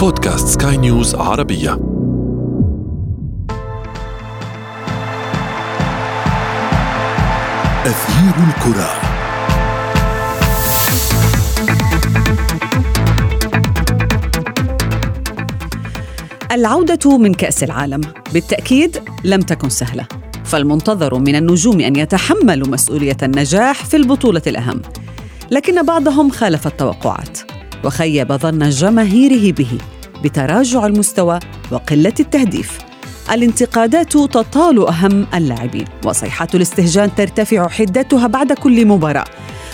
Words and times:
بودكاست 0.00 0.62
سكاي 0.62 0.76
نيوز 0.76 1.14
عربية. 1.14 1.72
أثير 7.86 8.34
الكرة. 8.48 8.90
العودة 16.52 17.18
من 17.18 17.34
كأس 17.34 17.62
العالم. 17.64 18.00
بالتأكيد 18.32 18.98
لم 19.24 19.40
تكن 19.40 19.68
سهلة. 19.68 20.06
فالمنتظر 20.44 21.18
من 21.18 21.34
النجوم 21.34 21.80
أن 21.80 21.96
يتحملوا 21.96 22.68
مسؤولية 22.68 23.16
النجاح 23.22 23.84
في 23.84 23.96
البطولة 23.96 24.42
الأهم. 24.46 24.82
لكن 25.50 25.82
بعضهم 25.86 26.30
خالف 26.30 26.66
التوقعات. 26.66 27.59
وخيب 27.84 28.32
ظن 28.32 28.68
جماهيره 28.68 29.52
به 29.52 29.78
بتراجع 30.24 30.86
المستوى 30.86 31.38
وقلة 31.70 32.14
التهديف. 32.20 32.78
الانتقادات 33.32 34.12
تطال 34.12 34.88
أهم 34.88 35.26
اللاعبين 35.34 35.84
وصيحات 36.04 36.54
الاستهجان 36.54 37.14
ترتفع 37.14 37.68
حدتها 37.68 38.26
بعد 38.26 38.52
كل 38.52 38.86
مباراة. 38.86 39.24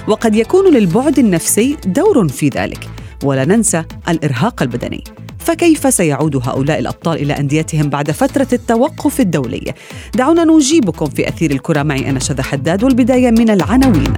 وقد 0.09 0.35
يكون 0.35 0.75
للبعد 0.75 1.19
النفسي 1.19 1.77
دور 1.87 2.29
في 2.29 2.49
ذلك. 2.49 2.89
ولا 3.25 3.45
ننسى 3.45 3.85
الإرهاق 4.09 4.63
البدني. 4.63 5.05
فكيف 5.39 5.95
سيعود 5.95 6.37
هؤلاء 6.37 6.79
الأبطال 6.79 7.23
إلى 7.23 7.33
أنديتهم 7.33 7.89
بعد 7.89 8.11
فترة 8.11 8.49
التوقف 8.53 9.21
الدولي؟ 9.21 9.75
دعونا 10.15 10.45
نجيبكم 10.45 11.07
في 11.07 11.29
أثير 11.29 11.51
الكرة 11.51 11.83
معي 11.83 12.11
أنا 12.11 12.19
شذى 12.19 12.43
حداد 12.43 12.85
والبداية 12.85 13.31
من 13.31 13.51
العناوين. 13.51 14.15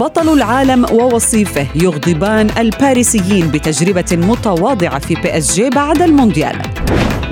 بطل 0.00 0.32
العالم 0.32 0.84
ووصيفه 0.92 1.66
يغضبان 1.74 2.50
الباريسيين 2.58 3.50
بتجربة 3.50 4.04
متواضعة 4.12 4.98
في 4.98 5.14
بي 5.14 5.38
إس 5.38 5.54
جي 5.54 5.70
بعد 5.70 6.02
المونديال. 6.02 6.62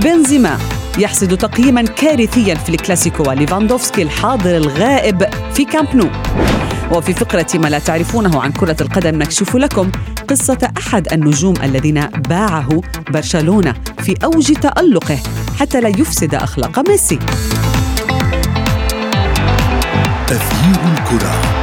بنزيما 0.02 0.58
يحصد 0.98 1.36
تقييما 1.36 1.83
كارثيا 1.83 2.55
في 2.55 2.69
الكلاسيكو 2.69 3.28
وليفاندوفسكي 3.28 4.02
الحاضر 4.02 4.56
الغائب 4.56 5.27
في 5.55 5.64
كامب 5.64 5.96
نو. 5.96 6.11
وفي 6.92 7.12
فقرة 7.14 7.46
ما 7.55 7.69
لا 7.69 7.78
تعرفونه 7.78 8.42
عن 8.42 8.52
كرة 8.52 8.77
القدم 8.80 9.19
نكشف 9.19 9.56
لكم 9.56 9.91
قصة 10.28 10.72
أحد 10.78 11.12
النجوم 11.12 11.55
الذين 11.62 12.00
باعه 12.28 12.80
برشلونة 13.11 13.74
في 13.98 14.14
أوج 14.24 14.52
تألقه 14.52 15.19
حتى 15.61 15.80
لا 15.80 15.89
يفسد 15.89 16.34
أخلاق 16.34 16.89
ميسي. 16.89 17.19
أثير 20.27 20.98
الكرة. 20.98 21.58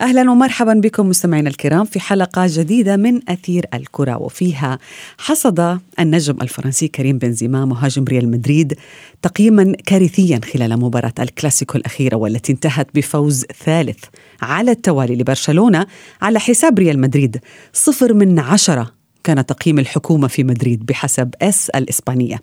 أهلا 0.00 0.30
ومرحبا 0.30 0.74
بكم 0.74 1.08
مستمعينا 1.08 1.50
الكرام 1.50 1.84
في 1.84 2.00
حلقة 2.00 2.46
جديدة 2.48 2.96
من 2.96 3.20
أثير 3.28 3.66
الكرة 3.74 4.22
وفيها 4.22 4.78
حصد 5.18 5.78
النجم 6.00 6.36
الفرنسي 6.42 6.88
كريم 6.88 7.18
بنزيما 7.18 7.64
مهاجم 7.64 8.04
ريال 8.04 8.30
مدريد 8.30 8.78
تقييما 9.22 9.72
كارثيا 9.86 10.40
خلال 10.52 10.80
مباراة 10.80 11.12
الكلاسيكو 11.20 11.78
الأخيرة 11.78 12.16
والتي 12.16 12.52
انتهت 12.52 12.88
بفوز 12.94 13.44
ثالث 13.64 14.04
على 14.42 14.70
التوالي 14.70 15.16
لبرشلونة 15.16 15.86
على 16.22 16.40
حساب 16.40 16.78
ريال 16.78 17.00
مدريد 17.00 17.40
صفر 17.72 18.14
من 18.14 18.38
عشرة 18.38 19.03
كان 19.24 19.46
تقييم 19.46 19.78
الحكومة 19.78 20.28
في 20.28 20.44
مدريد 20.44 20.86
بحسب 20.86 21.34
آس 21.42 21.70
الإسبانية. 21.70 22.40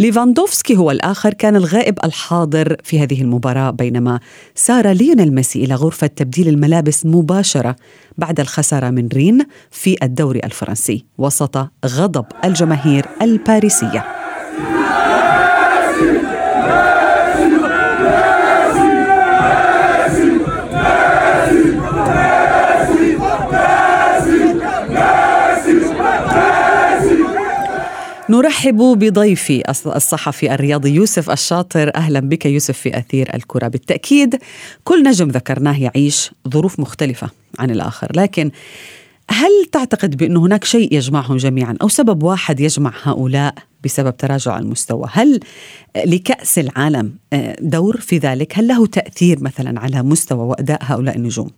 ليفاندوفسكي 0.00 0.76
هو 0.76 0.90
الآخر 0.90 1.34
كان 1.34 1.56
الغائب 1.56 1.98
الحاضر 2.04 2.76
في 2.82 3.00
هذه 3.00 3.22
المباراة 3.22 3.70
بينما 3.70 4.20
سار 4.54 4.88
ليونيل 4.88 5.34
ميسي 5.34 5.64
إلى 5.64 5.74
غرفة 5.74 6.06
تبديل 6.06 6.48
الملابس 6.48 7.06
مباشرة 7.06 7.76
بعد 8.18 8.40
الخسارة 8.40 8.90
من 8.90 9.08
رين 9.14 9.46
في 9.70 9.96
الدوري 10.02 10.40
الفرنسي 10.44 11.04
وسط 11.18 11.68
غضب 11.86 12.24
الجماهير 12.44 13.06
الباريسية. 13.22 14.04
نرحب 28.30 28.76
بضيفي 28.76 29.62
الصحفي 29.70 30.54
الرياضي 30.54 30.90
يوسف 30.90 31.30
الشاطر. 31.30 31.94
أهلا 31.96 32.20
بك 32.20 32.46
يوسف 32.46 32.78
في 32.78 32.98
أثير 32.98 33.34
الكرة. 33.34 33.68
بالتأكيد 33.68 34.38
كل 34.84 35.02
نجم 35.02 35.28
ذكرناه 35.28 35.80
يعيش 35.80 36.30
ظروف 36.48 36.80
مختلفة 36.80 37.30
عن 37.58 37.70
الآخر 37.70 38.08
لكن 38.14 38.50
هل 39.30 39.50
تعتقد 39.72 40.16
بأن 40.16 40.36
هناك 40.36 40.64
شيء 40.64 40.94
يجمعهم 40.94 41.36
جميعا 41.36 41.76
أو 41.82 41.88
سبب 41.88 42.22
واحد 42.22 42.60
يجمع 42.60 42.92
هؤلاء 43.02 43.54
بسبب 43.84 44.16
تراجع 44.16 44.58
المستوى؟ 44.58 45.08
هل 45.12 45.40
لكأس 45.96 46.58
العالم 46.58 47.12
آه، 47.32 47.56
دور 47.60 48.00
في 48.00 48.18
ذلك؟ 48.18 48.58
هل 48.58 48.68
له 48.68 48.86
تأثير 48.86 49.40
مثلا 49.40 49.80
على 49.80 50.02
مستوى 50.02 50.46
وأداء 50.46 50.78
هؤلاء 50.82 51.16
النجوم؟ 51.16 51.50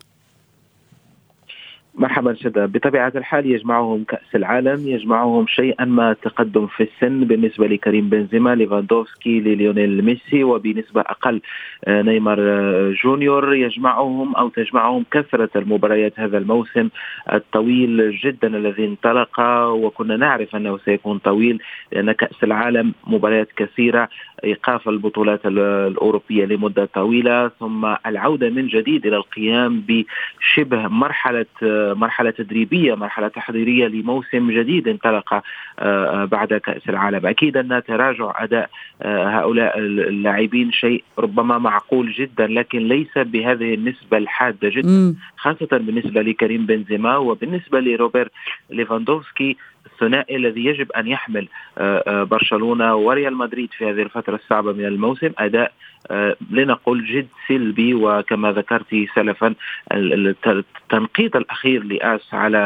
مرحبا 1.99 2.35
شذا 2.35 2.67
بطبيعة 2.67 3.13
الحال 3.17 3.51
يجمعهم 3.51 4.05
كأس 4.05 4.35
العالم 4.35 4.89
يجمعهم 4.89 5.47
شيئا 5.47 5.85
ما 5.85 6.13
تقدم 6.13 6.67
في 6.67 6.83
السن 6.83 7.25
بالنسبة 7.25 7.67
لكريم 7.67 8.09
بنزيما 8.09 8.55
ليفاندوفسكي 8.55 9.41
لليونيل 9.41 10.05
ميسي 10.05 10.45
وبنسبة 10.45 11.01
أقل 11.01 11.41
آه، 11.85 12.03
نيمار 12.03 12.39
آه، 12.41 12.93
جونيور. 13.05 13.55
يجمعهم 13.55 14.37
أو 14.37 14.49
تجمعهم 14.49 15.05
كثرة 15.11 15.51
المباريات 15.57 16.21
هذا 16.21 16.39
الموسم 16.39 16.89
الطويل 17.33 18.19
جدا 18.25 18.57
الذي 18.57 18.85
انطلق 18.85 19.41
وكنا 19.71 20.17
نعرف 20.17 20.57
أنه 20.57 20.79
سيكون 20.79 21.19
طويل 21.19 21.63
لأن 21.93 22.13
كأس 22.13 22.45
العالم 22.45 22.93
مباريات 23.07 23.49
كثيرة 23.57 24.09
إيقاف 24.45 24.89
البطولات 24.89 25.47
الأوروبية 25.47 26.45
لمدة 26.45 26.85
طويلة 26.85 27.49
ثم 27.49 27.95
العودة 28.07 28.51
من 28.51 28.67
جديد 28.67 29.07
إلى 29.07 29.17
القيام 29.17 29.85
بشبه 29.89 30.89
مرحلة 30.89 31.47
آه، 31.63 31.88
مرحلة 31.95 32.31
تدريبية 32.31 32.95
مرحلة 32.95 33.29
تحضيرية 33.29 33.87
لموسم 33.87 34.51
جديد 34.51 34.89
انطلق 34.89 35.35
آه، 35.35 35.43
آه، 35.79 36.25
بعد 36.25 36.55
كأس 36.55 36.89
العالم. 36.89 37.27
أكيد 37.27 37.57
أن 37.57 37.83
تراجع 37.89 38.33
أداء 38.37 38.71
آه، 39.03 39.25
هؤلاء 39.29 39.79
اللاعبين 39.79 40.73
شيء 40.73 41.05
ربما 41.19 41.59
معقول 41.59 42.13
جدا 42.13 42.47
لكن 42.47 42.79
ليس 42.79 43.19
بهذه 43.19 43.75
النسبة 43.75 44.19
الحادة 44.19 44.69
جدا 44.69 45.15
خاصة 45.37 45.69
بالنسبة 45.73 46.23
لكريم 46.23 46.67
بنزيما 46.67 47.17
وبالنسبة 47.17 47.81
لروبرت 47.81 48.31
ليفاندوفسكي. 48.71 49.57
الثنائي 49.93 50.37
الذي 50.37 50.65
يجب 50.65 50.93
أن 50.93 51.07
يحمل 51.07 51.49
برشلونة 52.07 52.95
وريال 52.95 53.37
مدريد 53.37 53.69
في 53.73 53.91
هذه 53.91 54.03
الفترة 54.03 54.35
الصعبة 54.35 54.73
من 54.73 54.85
الموسم. 54.85 55.31
أداء 55.39 55.73
لنقل 56.51 57.05
جد 57.05 57.29
سلبي 57.49 57.95
وكما 57.95 58.53
ذكرت 58.53 58.95
سلفا 59.15 59.55
التنقيط 59.93 61.37
الأخير 61.37 61.85
لآس 61.85 62.35
على 62.35 62.59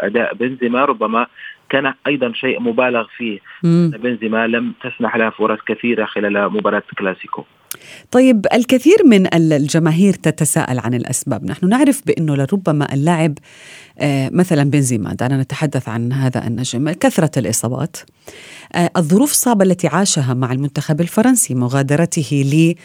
أداء 0.00 0.34
بنزيما. 0.34 0.84
ربما 0.84 1.26
كان 1.68 1.94
أيضا 2.06 2.32
شيء 2.32 2.60
مبالغ 2.60 3.06
فيه. 3.16 3.38
بنزيما 3.98 4.46
لم 4.46 4.72
تسنح 4.82 5.16
له 5.16 5.30
فرص 5.30 5.58
كثيرة 5.66 6.04
خلال 6.04 6.52
مباراة 6.52 6.82
كلاسيكو. 6.98 7.44
طيب 8.10 8.46
الكثير 8.52 8.96
من 9.04 9.34
الجماهير 9.34 10.14
تتساءل 10.14 10.78
عن 10.78 10.94
الأسباب، 10.94 11.44
نحن 11.44 11.68
نعرف 11.68 12.02
بأنه 12.06 12.36
لربما 12.36 12.94
اللاعب 12.94 13.38
آه، 13.98 14.30
مثلا 14.32 14.70
بنزيما 14.70 15.14
دعنا 15.14 15.42
نتحدث 15.42 15.88
عن 15.88 16.12
هذا 16.12 16.46
النجم 16.46 16.90
كثرة 16.90 17.38
الإصابات 17.38 17.96
آه، 18.74 18.90
الظروف 18.96 19.30
الصعبة 19.30 19.64
التي 19.64 19.88
عاشها 19.88 20.34
مع 20.34 20.52
المنتخب 20.52 21.00
الفرنسي 21.00 21.54
مغادرته 21.54 22.76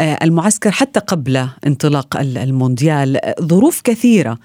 للمعسكر 0.00 0.70
حتى 0.70 1.00
قبل 1.00 1.48
انطلاق 1.66 2.16
المونديال 2.16 3.20
ظروف 3.42 3.80
كثيرة 3.80 4.38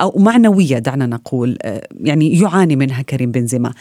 أو 0.00 0.14
معنوية 0.16 0.78
دعنا 0.78 1.06
نقول 1.06 1.58
آه، 1.62 1.88
يعني 2.00 2.40
يعاني 2.40 2.76
منها 2.76 3.02
كريم 3.02 3.30
بنزيما. 3.30 3.72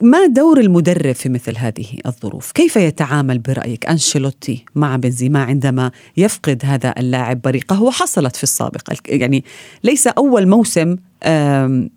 ما 0.00 0.26
دور 0.26 0.60
المدرب 0.60 1.14
في 1.14 1.28
مثل 1.28 1.56
هذه 1.56 1.86
الظروف؟ 2.06 2.52
كيف 2.52 2.76
يتعامل 2.76 3.38
برأيك 3.38 3.86
أنشيلوتي 3.86 4.64
مع 4.74 4.96
بنزيما 4.96 5.42
عندما 5.42 5.90
يفقد 6.16 6.62
هذا 6.64 6.94
اللاعب 6.98 7.42
بريقه 7.42 7.82
وحصلت 7.82 8.36
في 8.36 8.42
السابق 8.42 8.92
يعني 9.06 9.44
ليس 9.84 10.06
أول 10.06 10.48
موسم 10.48 10.96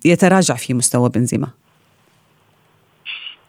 يتراجع 0.04 0.54
في 0.54 0.74
مستوى 0.74 1.08
بنزيما 1.08 1.48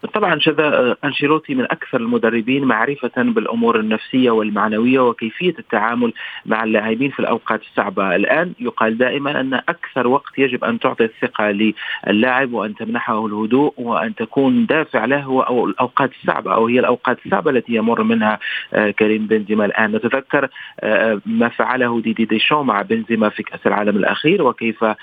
طبعا 0.07 0.39
شذا 0.39 0.95
أنشيلوتي 1.05 1.55
من 1.55 1.63
أكثر 1.63 2.01
المدربين 2.01 2.63
معرفة 2.63 3.11
بالأمور 3.17 3.79
النفسية 3.79 4.31
والمعنوية 4.31 5.00
وكيفية 5.00 5.55
التعامل 5.59 6.13
مع 6.45 6.63
اللاعبين 6.63 7.11
في 7.11 7.19
الأوقات 7.19 7.61
الصعبة، 7.61 8.15
الآن 8.15 8.53
يقال 8.59 8.97
دائما 8.97 9.39
أن 9.39 9.53
أكثر 9.53 10.07
وقت 10.07 10.39
يجب 10.39 10.63
أن 10.63 10.79
تعطي 10.79 11.03
الثقة 11.03 11.73
للاعب 12.07 12.53
وأن 12.53 12.75
تمنحه 12.75 13.25
الهدوء 13.25 13.73
وأن 13.77 14.15
تكون 14.15 14.65
دافع 14.65 15.05
له 15.05 15.21
هو 15.21 15.65
الأوقات 15.67 16.11
الصعبة 16.21 16.53
أو 16.53 16.67
هي 16.67 16.79
الأوقات 16.79 17.17
الصعبة 17.25 17.51
التي 17.51 17.73
يمر 17.73 18.03
منها 18.03 18.39
آه، 18.73 18.91
كريم 18.91 19.27
بنزيما 19.27 19.65
الآن، 19.65 19.91
نتذكر 19.95 20.50
آه، 20.79 21.21
ما 21.25 21.50
فعله 21.50 22.01
ديدي 22.01 22.25
ديشون 22.25 22.65
مع 22.65 22.81
بنزيما 22.81 23.29
في 23.29 23.44
كأس 23.44 23.67
العالم 23.67 23.97
الأخير 23.97 24.44
وكيف 24.44 24.83
آه، 24.83 24.97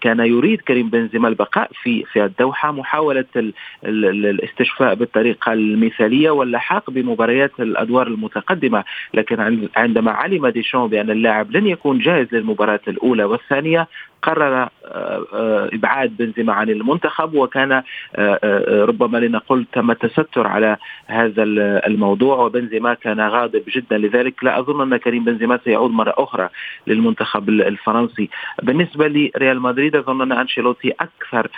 كان 0.00 0.20
يريد 0.20 0.60
كريم 0.60 0.90
بنزيما 0.90 1.28
البقاء 1.28 1.70
في 1.82 2.04
في 2.04 2.24
الدوحة. 2.24 2.70
محاولة 2.72 3.24
الاستشفاء 4.40 4.94
بالطريقة 4.94 5.52
المثالية 5.52 6.30
واللحاق 6.30 6.90
بمباريات 6.90 7.60
الأدوار 7.60 8.06
المتقدمة. 8.06 8.84
لكن 9.14 9.68
عندما 9.76 10.10
علم 10.10 10.46
ديشون 10.48 10.88
بأن 10.88 11.10
اللاعب 11.10 11.50
لن 11.50 11.66
يكون 11.66 11.98
جاهز 11.98 12.26
للمباراة 12.32 12.80
الأولى 12.88 13.24
والثانية 13.24 13.88
قرر 14.22 14.68
آه، 14.84 15.26
آه، 15.34 15.70
إبعاد 15.72 16.16
بنزيما 16.16 16.52
عن 16.52 16.70
المنتخب 16.70 17.34
وكان 17.34 17.82
آه، 18.16 18.84
ربما 18.84 19.18
لنقول 19.18 19.66
تم 19.72 19.90
التستر 19.90 20.46
على 20.46 20.76
هذا 21.06 21.42
الموضوع 21.86 22.36
وبنزيما 22.36 22.94
كان 22.94 23.20
غاضب 23.20 23.62
جدا 23.68 23.98
لذلك. 23.98 24.44
لا 24.44 24.58
أظن 24.58 24.92
أن 24.92 24.96
كريم 24.96 25.24
بنزيما 25.24 25.58
سيعود 25.64 25.90
مرة 25.90 26.14
أخرى 26.18 26.48
للمنتخب 26.86 27.48
الفرنسي. 27.48 28.28
بالنسبة 28.62 29.08
لريال 29.08 29.60
مدريد 29.60 29.96
أظن 29.96 30.22
أن 30.22 30.32
أنشيلوتي 30.32 30.92
أكثر 31.00 31.48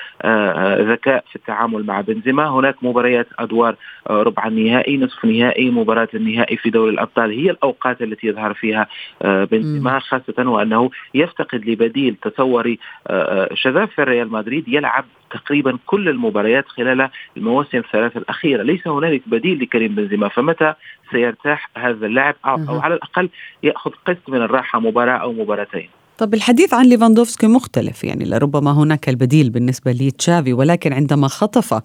ذكاء 0.93 1.25
في 1.31 1.37
التعامل 1.37 1.87
مع 1.87 2.01
بنزيما. 2.01 2.49
هناك 2.49 2.77
مباريات 2.83 3.27
أدوار 3.39 3.77
ربع 4.11 4.47
النهائي 4.47 4.99
نصف 4.99 5.25
نهائي 5.25 5.71
مباراة 5.71 6.09
النهائي 6.15 6.57
في 6.57 6.71
دوري 6.71 6.91
الأبطال. 6.91 7.31
هي 7.31 7.51
الأوقات 7.51 8.03
التي 8.03 8.27
يظهر 8.27 8.55
فيها 8.55 8.87
بنزيما 9.25 9.99
خاصة 9.99 10.51
وأنه 10.51 10.91
يفتقد 11.15 11.65
لبديل 11.69 12.17
تصور 12.23 12.52
تصوري 12.53 12.79
آه، 13.07 13.13
آه، 13.13 13.55
شذاف 13.55 13.91
في 13.91 14.03
ريال 14.03 14.33
مدريد 14.33 14.69
يلعب 14.69 15.05
تقريبا 15.31 15.79
كل 15.87 16.09
المباريات 16.09 16.65
خلال 16.69 17.09
المواسم 17.37 17.79
الثلاث 17.79 18.17
الأخيرة. 18.17 18.63
ليس 18.63 18.89
هنالك 18.89 19.23
بديل 19.27 19.63
لكريم 19.63 19.95
بنزيما 19.95 20.29
فمتى 20.29 20.75
سيرتاح 21.11 21.71
هذا 21.77 22.07
اللاعب؟ 22.07 22.35
أو 22.45 22.81
على 22.81 22.95
الأقل 22.95 23.29
يأخذ 23.63 23.91
قسط 24.07 24.29
من 24.29 24.43
الراحة 24.43 24.81
مباراة 24.81 25.17
أو 25.17 25.33
مباراتين. 25.33 25.89
طب 26.19 26.35
الحديث 26.35 26.75
عن 26.75 26.87
ليفاندوفسكي 26.87 27.47
مختلف 27.47 28.05
يعني 28.05 28.25
لربما 28.25 28.73
هناك 28.73 29.09
البديل 29.09 29.51
بالنسبة 29.51 29.93
لتشافي 29.93 30.53
ولكن 30.53 30.93
عندما 30.93 31.29
خطف 31.29 31.83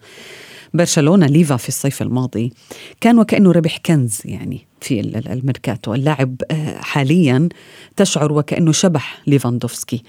برشلونة 0.74 1.26
ليفا 1.26 1.58
في 1.58 1.68
الصيف 1.68 2.02
الماضي. 2.02 2.54
كان 3.02 3.20
وكأنه 3.20 3.52
ربح 3.52 3.78
كنز 3.86 4.22
يعني 4.26 4.68
في 4.82 5.00
الميركاتو. 5.00 5.94
اللاعب 5.94 6.42
آه، 6.52 6.78
حاليا 6.78 7.50
تشعر 7.96 8.32
وكأنه 8.34 8.72
شبح 8.72 9.22
ليفاندوفسكي. 9.28 10.04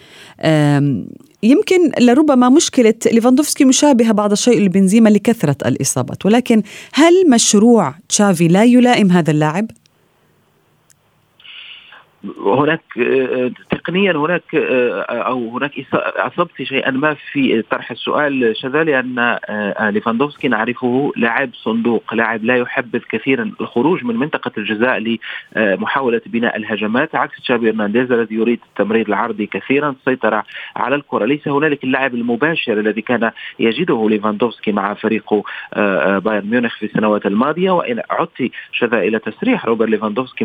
يمكن 1.42 1.90
لربما 2.00 2.48
مشكلة 2.48 2.94
ليفاندوفسكي 3.06 3.64
مشابهة 3.64 4.12
بعض 4.12 4.32
الشيء 4.32 4.60
لبنزيما 4.60 5.08
لكثرة 5.08 5.68
الإصابات 5.68 6.26
ولكن 6.26 6.62
هل 6.92 7.30
مشروع 7.30 7.94
تشافي 8.08 8.48
لا 8.48 8.64
يلائم 8.64 9.10
هذا 9.10 9.30
اللاعب؟ 9.30 9.70
هناك 12.24 12.82
آه، 12.98 13.50
تقنيا 13.70 14.12
هناك 14.12 14.54
آه، 14.54 15.02
أو 15.02 15.56
هناك 15.56 15.72
أصبت 15.94 16.62
شيئا 16.62 16.90
ما 16.90 17.16
في 17.32 17.62
طرح 17.62 17.90
السؤال 17.90 18.56
شذا 18.56 19.00
أن 19.00 19.18
آه، 19.18 19.90
ليفاندوفسكي 19.90 20.48
نعرفه 20.48 21.12
لاعب 21.16 21.50
صندوق 21.54 22.14
لاعب 22.14 22.44
لا 22.44 22.56
يحبذ 22.56 23.00
كثيرا 23.10 23.52
الخروج 23.60 24.04
من 24.04 24.16
منطقة 24.16 24.50
الجزاء 24.58 25.18
لمحاولة 25.56 26.20
بناء 26.26 26.56
الهجمات 26.56 27.14
عكس 27.14 27.40
تشابي 27.40 27.70
هرنانديز 27.70 28.12
الذي 28.12 28.34
يريد 28.34 28.60
التمرير 28.68 29.08
العرضي 29.08 29.46
كثيرا 29.46 29.90
السيطره 29.90 30.44
على 30.76 30.96
الكرة. 30.96 31.24
ليس 31.24 31.48
هنالك 31.48 31.84
اللاعب 31.84 32.14
المباشر 32.14 32.80
الذي 32.80 33.02
كان 33.02 33.30
يجده 33.58 34.08
ليفاندوفسكي 34.10 34.72
مع 34.72 34.94
فريقه 34.94 35.42
بايرن 36.18 36.50
ميونخ 36.50 36.78
في 36.78 36.86
السنوات 36.86 37.26
الماضية. 37.26 37.70
وإن 37.70 38.02
عدت 38.10 38.50
شذا 38.72 38.98
إلى 38.98 39.18
تصريح 39.18 39.66
روبر 39.66 39.86
ليفاندوفسكي 39.86 40.44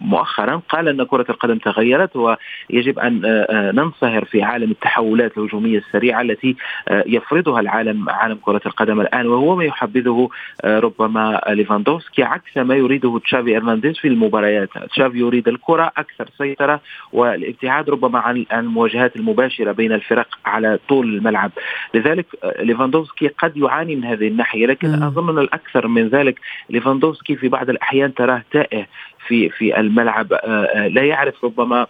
مؤخرا 0.00 0.62
قال 0.68 1.01
كرة 1.04 1.26
القدم 1.30 1.58
تغيرت 1.58 2.16
ويجب 2.16 2.98
أن 2.98 3.24
آه، 3.24 3.28
آه، 3.28 3.72
ننصهر 3.72 4.24
في 4.24 4.42
عالم 4.42 4.70
التحولات 4.70 5.38
الهجومية 5.38 5.78
السريعة 5.78 6.20
التي 6.20 6.56
آه، 6.88 7.04
يفرضها 7.06 7.60
العالم 7.60 8.10
عالم 8.10 8.38
كرة 8.42 8.60
القدم 8.66 9.00
الآن 9.00 9.26
وهو 9.26 9.56
ما 9.56 9.64
يحبذه 9.64 10.28
ربما 10.64 11.40
ليفاندوفسكي 11.48 12.22
عكس 12.22 12.56
ما 12.56 12.74
يريده 12.74 13.20
تشافي 13.24 13.56
أرنانديز 13.56 13.98
في 13.98 14.08
المباريات. 14.08 14.68
تشافي 14.90 15.18
يريد 15.18 15.48
الكرة 15.48 15.92
أكثر 15.96 16.28
سيطرة 16.38 16.80
والابتعاد 17.12 17.90
ربما 17.90 18.18
عن 18.18 18.46
المواجهات 18.52 19.16
المباشرة 19.16 19.72
بين 19.72 19.92
الفرق 19.92 20.28
على 20.44 20.78
طول 20.88 21.14
الملعب. 21.14 21.50
لذلك 21.94 22.26
ليفاندوفسكي 22.60 23.28
قد 23.28 23.56
يعاني 23.56 23.96
من 23.96 24.04
هذه 24.04 24.28
الناحية 24.28 24.66
لكن 24.66 25.02
أظن 25.02 25.38
الأكثر 25.38 25.86
من 25.86 26.08
ذلك 26.08 26.40
ليفاندوفسكي 26.70 27.36
في 27.36 27.48
بعض 27.48 27.70
الأحيان 27.70 28.14
تراه 28.14 28.42
تائه 28.52 28.86
في 29.26 29.48
في 29.48 29.80
الملعب 29.80 30.32
آه، 30.32 30.36
آه، 30.36 30.88
لا 30.88 31.02
يعرف 31.02 31.44
ربما 31.44 31.86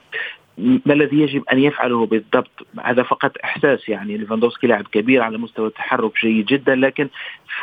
ما 0.58 0.94
الذي 0.94 1.20
يجب 1.20 1.44
أن 1.52 1.58
يفعله 1.58 2.06
بالضبط؟ 2.06 2.66
هذا 2.84 3.02
فقط 3.02 3.32
إحساس 3.44 3.88
يعني. 3.88 4.16
ليفاندوفسكي 4.16 4.66
لاعب 4.66 4.84
كبير 4.92 5.22
على 5.22 5.38
مستوى 5.38 5.66
التحرك 5.66 6.12
جيد 6.22 6.46
جدا 6.46 6.74
لكن 6.74 7.08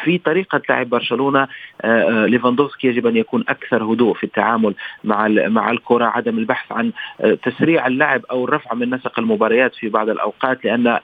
في 0.04 0.18
طريقة 0.18 0.62
لعب 0.70 0.90
برشلونة 0.90 1.48
آه، 1.82 2.26
ليفاندوفسكي 2.26 2.88
يجب 2.88 3.08
أن 3.08 3.18
يكون 3.18 3.44
أكثر 3.50 3.84
هدوء 3.84 4.14
في 4.14 4.24
التعامل 4.24 4.76
مع 5.04 5.28
مع 5.28 5.72
الكرة 5.72 6.06
عدم 6.06 6.38
البحث 6.38 6.72
عن 6.72 6.92
تسريع 7.44 7.88
اللعب 7.88 8.26
أو 8.32 8.46
الرفع 8.46 8.74
من 8.74 8.90
نسق 8.90 9.20
المباريات 9.20 9.76
في 9.76 9.90
بعض 9.90 10.10
الأوقات 10.10 10.66
لأن 10.66 11.00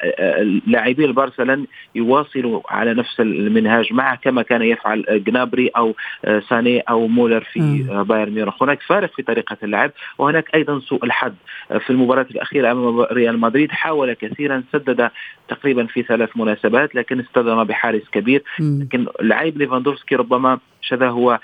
لاعبي 0.67 1.05
البارسا 1.05 1.41
لن 1.41 1.65
يواصلوا 1.95 2.61
على 2.69 2.93
نفس 2.93 3.19
المنهاج 3.19 3.93
معه 3.93 4.15
كما 4.15 4.41
كان 4.41 4.61
يفعل 4.61 5.23
جنابري 5.27 5.67
أو 5.67 5.95
ساني 6.49 6.79
أو 6.79 7.07
مولر 7.07 7.43
في 7.43 7.59
بايرن 8.07 8.31
ميونخ. 8.31 8.63
هناك 8.63 8.81
فارق 8.81 9.15
في 9.15 9.23
طريقة 9.23 9.57
اللعب 9.63 9.91
وهناك 10.17 10.55
أيضا 10.55 10.79
سوء 10.79 11.05
الحظ 11.05 11.33
في 11.79 11.89
المباراة 11.89 12.25
الأخيرة 12.31 12.71
أمام 12.71 12.99
ريال 12.99 13.39
مدريد 13.39 13.71
حاول 13.71 14.13
كثيرا 14.13 14.63
سدد 14.73 15.09
تقريبا 15.47 15.85
في 15.85 16.03
ثلاث 16.03 16.29
مناسبات 16.35 16.95
لكن 16.95 17.19
اصطدم 17.19 17.63
بحارس 17.63 18.09
كبير. 18.11 18.43
لكن 18.81 19.05
لعيب 19.21 19.57
ليفاندوفسكي 19.57 20.15
ربما 20.15 20.59
شذا 20.81 21.09
هو 21.09 21.39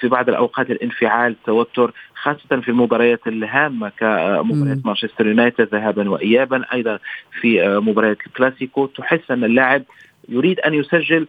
في 0.00 0.08
بعض 0.08 0.28
الأوقات 0.28 0.70
الانفعال 0.70 1.36
توتر 1.46 1.92
خاصة 2.14 2.60
في 2.60 2.68
المباريات 2.68 3.26
الهامة 3.26 3.88
كمباراة 3.88 4.78
مانشستر 4.84 5.26
يونايتد 5.26 5.68
ذهابا 5.72 6.10
وإيابا 6.10 6.64
أيضا 6.72 6.98
في 7.40 7.78
مباريات 7.78 8.18
الكلاسيكو. 8.26 8.86
تحس 8.86 9.30
أن 9.30 9.44
اللاعب 9.44 9.82
يريد 10.28 10.60
أن 10.60 10.74
يسجل 10.74 11.26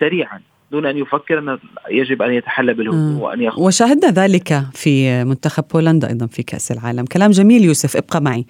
سريعا. 0.00 0.40
دون 0.74 0.86
أن 0.86 0.96
يفكر 0.98 1.38
أن 1.38 1.58
يجب 1.90 2.22
أن 2.22 2.32
يتحلى 2.32 2.74
بالهدوء 2.74 3.22
وأن 3.22 3.40
ياخذ 3.42 3.62
وشاهدنا 3.62 4.10
ذلك 4.10 4.62
في 4.72 5.24
منتخب 5.24 5.64
بولندا 5.72 6.08
أيضا 6.08 6.26
في 6.26 6.42
كأس 6.42 6.72
العالم. 6.72 7.04
كلام 7.04 7.30
جميل 7.30 7.64
يوسف. 7.64 7.96
ابقى 7.96 8.20
معي. 8.20 8.46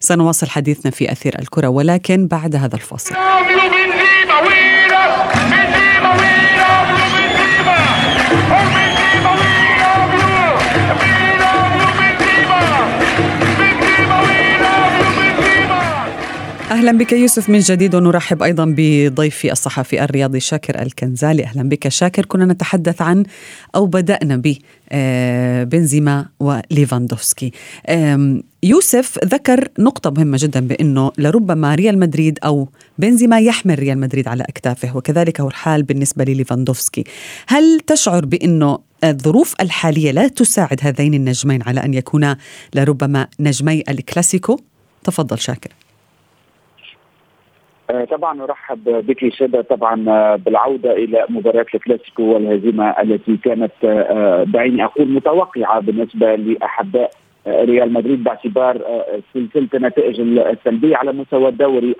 سنواصل 0.00 0.46
حديثنا 0.46 0.90
في 0.90 1.12
أثير 1.12 1.38
الكرة 1.38 1.68
ولكن 1.68 2.26
بعد 2.26 2.56
هذا 2.56 2.74
الفاصل. 2.74 3.14
أهلا 16.78 16.92
بك 16.92 17.12
يوسف 17.12 17.48
من 17.48 17.58
جديد 17.58 17.94
ونرحب 17.94 18.42
أيضا 18.42 18.74
بضيفي 18.76 19.52
الصحفي 19.52 20.04
الرياضي 20.04 20.40
شاكر 20.40 20.82
الكنزالي. 20.82 21.44
أهلا 21.44 21.68
بك 21.68 21.88
شاكر. 21.88 22.24
كنا 22.24 22.44
نتحدث 22.44 23.02
عن 23.02 23.24
أو 23.74 23.86
بدأنا 23.86 24.36
ب 24.36 24.54
آه، 24.90 25.64
بنزيما 25.64 26.26
وليفاندوفسكي. 26.40 27.52
يوسف 28.62 29.18
ذكر 29.24 29.68
نقطة 29.78 30.10
مهمة 30.10 30.38
جدا 30.40 30.60
بأنه 30.60 31.12
لربما 31.18 31.74
ريال 31.74 31.98
مدريد 31.98 32.38
أو 32.44 32.68
بنزيما 32.98 33.40
يحمل 33.40 33.78
ريال 33.78 33.98
مدريد 33.98 34.28
على 34.28 34.42
أكتافه 34.42 34.96
وكذلك 34.96 35.40
هو 35.40 35.48
الحال 35.48 35.82
بالنسبة 35.82 36.24
لليفاندوفسكي. 36.24 37.04
هل 37.46 37.80
تشعر 37.86 38.24
بأنه 38.24 38.78
الظروف 39.04 39.54
الحالية 39.60 40.10
لا 40.10 40.28
تساعد 40.28 40.78
هذين 40.82 41.14
النجمين 41.14 41.62
على 41.62 41.84
أن 41.84 41.94
يكونا 41.94 42.36
لربما 42.74 43.26
نجمي 43.40 43.82
الكلاسيكو؟ 43.88 44.60
تفضل 45.04 45.38
شاكر. 45.38 45.70
طبعا 47.88 48.42
أرحب 48.42 48.84
بك 48.84 49.28
شده 49.28 49.62
طبعا 49.62 50.04
آه، 50.08 50.36
بالعودة 50.36 50.92
إلى 50.92 51.26
مباراة 51.28 51.66
الكلاسيكو 51.74 52.22
والهزيمة 52.22 52.90
التي 52.90 53.36
كانت 53.36 53.72
آه، 53.84 54.44
دعيني 54.44 54.84
أقول 54.84 55.08
متوقعة 55.08 55.80
بالنسبة 55.80 56.34
لأحباء 56.34 57.10
ريال 57.46 57.92
مدريد 57.92 58.24
باعتبار 58.24 58.82
سلسلة 59.34 59.68
النتائج 59.74 60.20
السلبية 60.20 60.96
على 60.96 61.12
مستوى 61.12 61.48
الدوري 61.48 61.94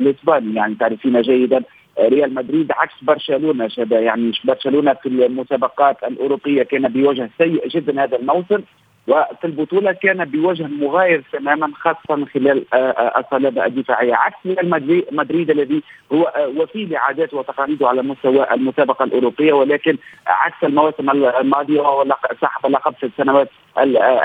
الإسباني. 0.00 0.54
يعني 0.54 0.74
تعرفين 0.74 1.20
جيدا 1.20 1.62
ريال 2.00 2.34
مدريد 2.34 2.72
عكس 2.72 2.94
برشلونة 3.02 3.68
شبه 3.68 3.98
يعني 3.98 4.32
برشلونة 4.44 4.92
في 4.92 5.08
المسابقات 5.08 5.96
الأوروبية 6.04 6.62
كان 6.62 6.88
بوجه 6.88 7.30
سيء 7.38 7.68
جدا 7.68 8.04
هذا 8.04 8.16
الموسم. 8.16 8.62
وفي 9.08 9.44
البطولة 9.44 9.92
كان 9.92 10.24
بوجه 10.24 10.66
مغاير 10.66 11.22
تماما 11.32 11.72
خاصة 11.74 12.16
من 12.16 12.26
خلال 12.28 12.64
آه، 12.74 12.76
آه، 12.76 13.20
الصلابة 13.20 13.66
الدفاعية. 13.66 14.14
عكس 14.14 14.36
مدريد 15.12 15.50
الذي 15.50 15.82
هو 16.12 16.22
آه، 16.22 16.48
وفي 16.48 16.84
لعاداته 16.84 17.36
وتقاليده 17.36 17.88
على 17.88 18.02
مستوى 18.02 18.54
المسابقة 18.54 19.04
الأوروبية 19.04 19.52
ولكن 19.52 19.96
عكس 20.26 20.64
المواسم 20.64 21.10
الماضية 21.10 21.80
وهو 21.80 22.16
صاحب 22.40 22.66
اللقب 22.66 22.94
في 22.94 23.06
السنوات 23.06 23.48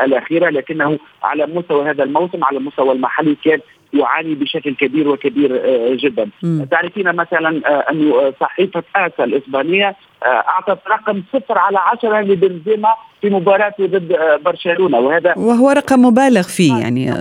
الأخيرة 0.04 0.50
لكنه 0.50 1.00
على 1.24 1.46
مستوى 1.46 1.90
هذا 1.90 2.04
الموسم 2.04 2.44
على 2.44 2.58
المستوى 2.58 2.92
المحلي 2.92 3.36
كان 3.36 3.60
يعاني 3.93 4.36
بشكل 4.36 4.75
كبير 4.75 5.08
وكبير 5.08 5.62
جدا. 5.96 6.29
تعرفين 6.72 7.15
مثلا 7.15 7.50
أن 7.91 8.34
صحيفة 8.39 8.84
آسا 8.96 9.24
الإسبانية 9.24 9.96
أعطت 10.25 10.88
رقم 10.88 11.24
صفر 11.34 11.58
على 11.58 11.77
عشرة 11.77 12.22
لبنزيما 12.22 12.89
في 13.22 13.29
مباراته 13.29 13.86
ضد 13.86 14.17
برشلونة. 14.46 15.00
وهذا 15.00 15.34
وهو 15.38 15.69
رقم 15.69 16.00
مبالغ 16.00 16.43
فيه 16.43 16.74
يعني 16.74 17.13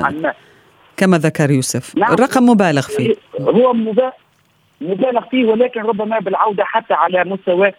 كما 0.97 1.19
ذكر 1.19 1.51
يوسف. 1.51 1.97
نعم. 1.97 2.13
الرقم 2.13 2.43
مبالغ 2.43 2.83
فيه. 2.83 3.15
هو 3.41 3.73
مبالغ 3.73 4.11
مبالغ 4.81 5.21
فيه 5.31 5.45
ولكن 5.45 5.81
ربما 5.81 6.19
بالعودة 6.19 6.65
حتى 6.65 6.95
على 6.95 7.25
مستوى 7.25 7.73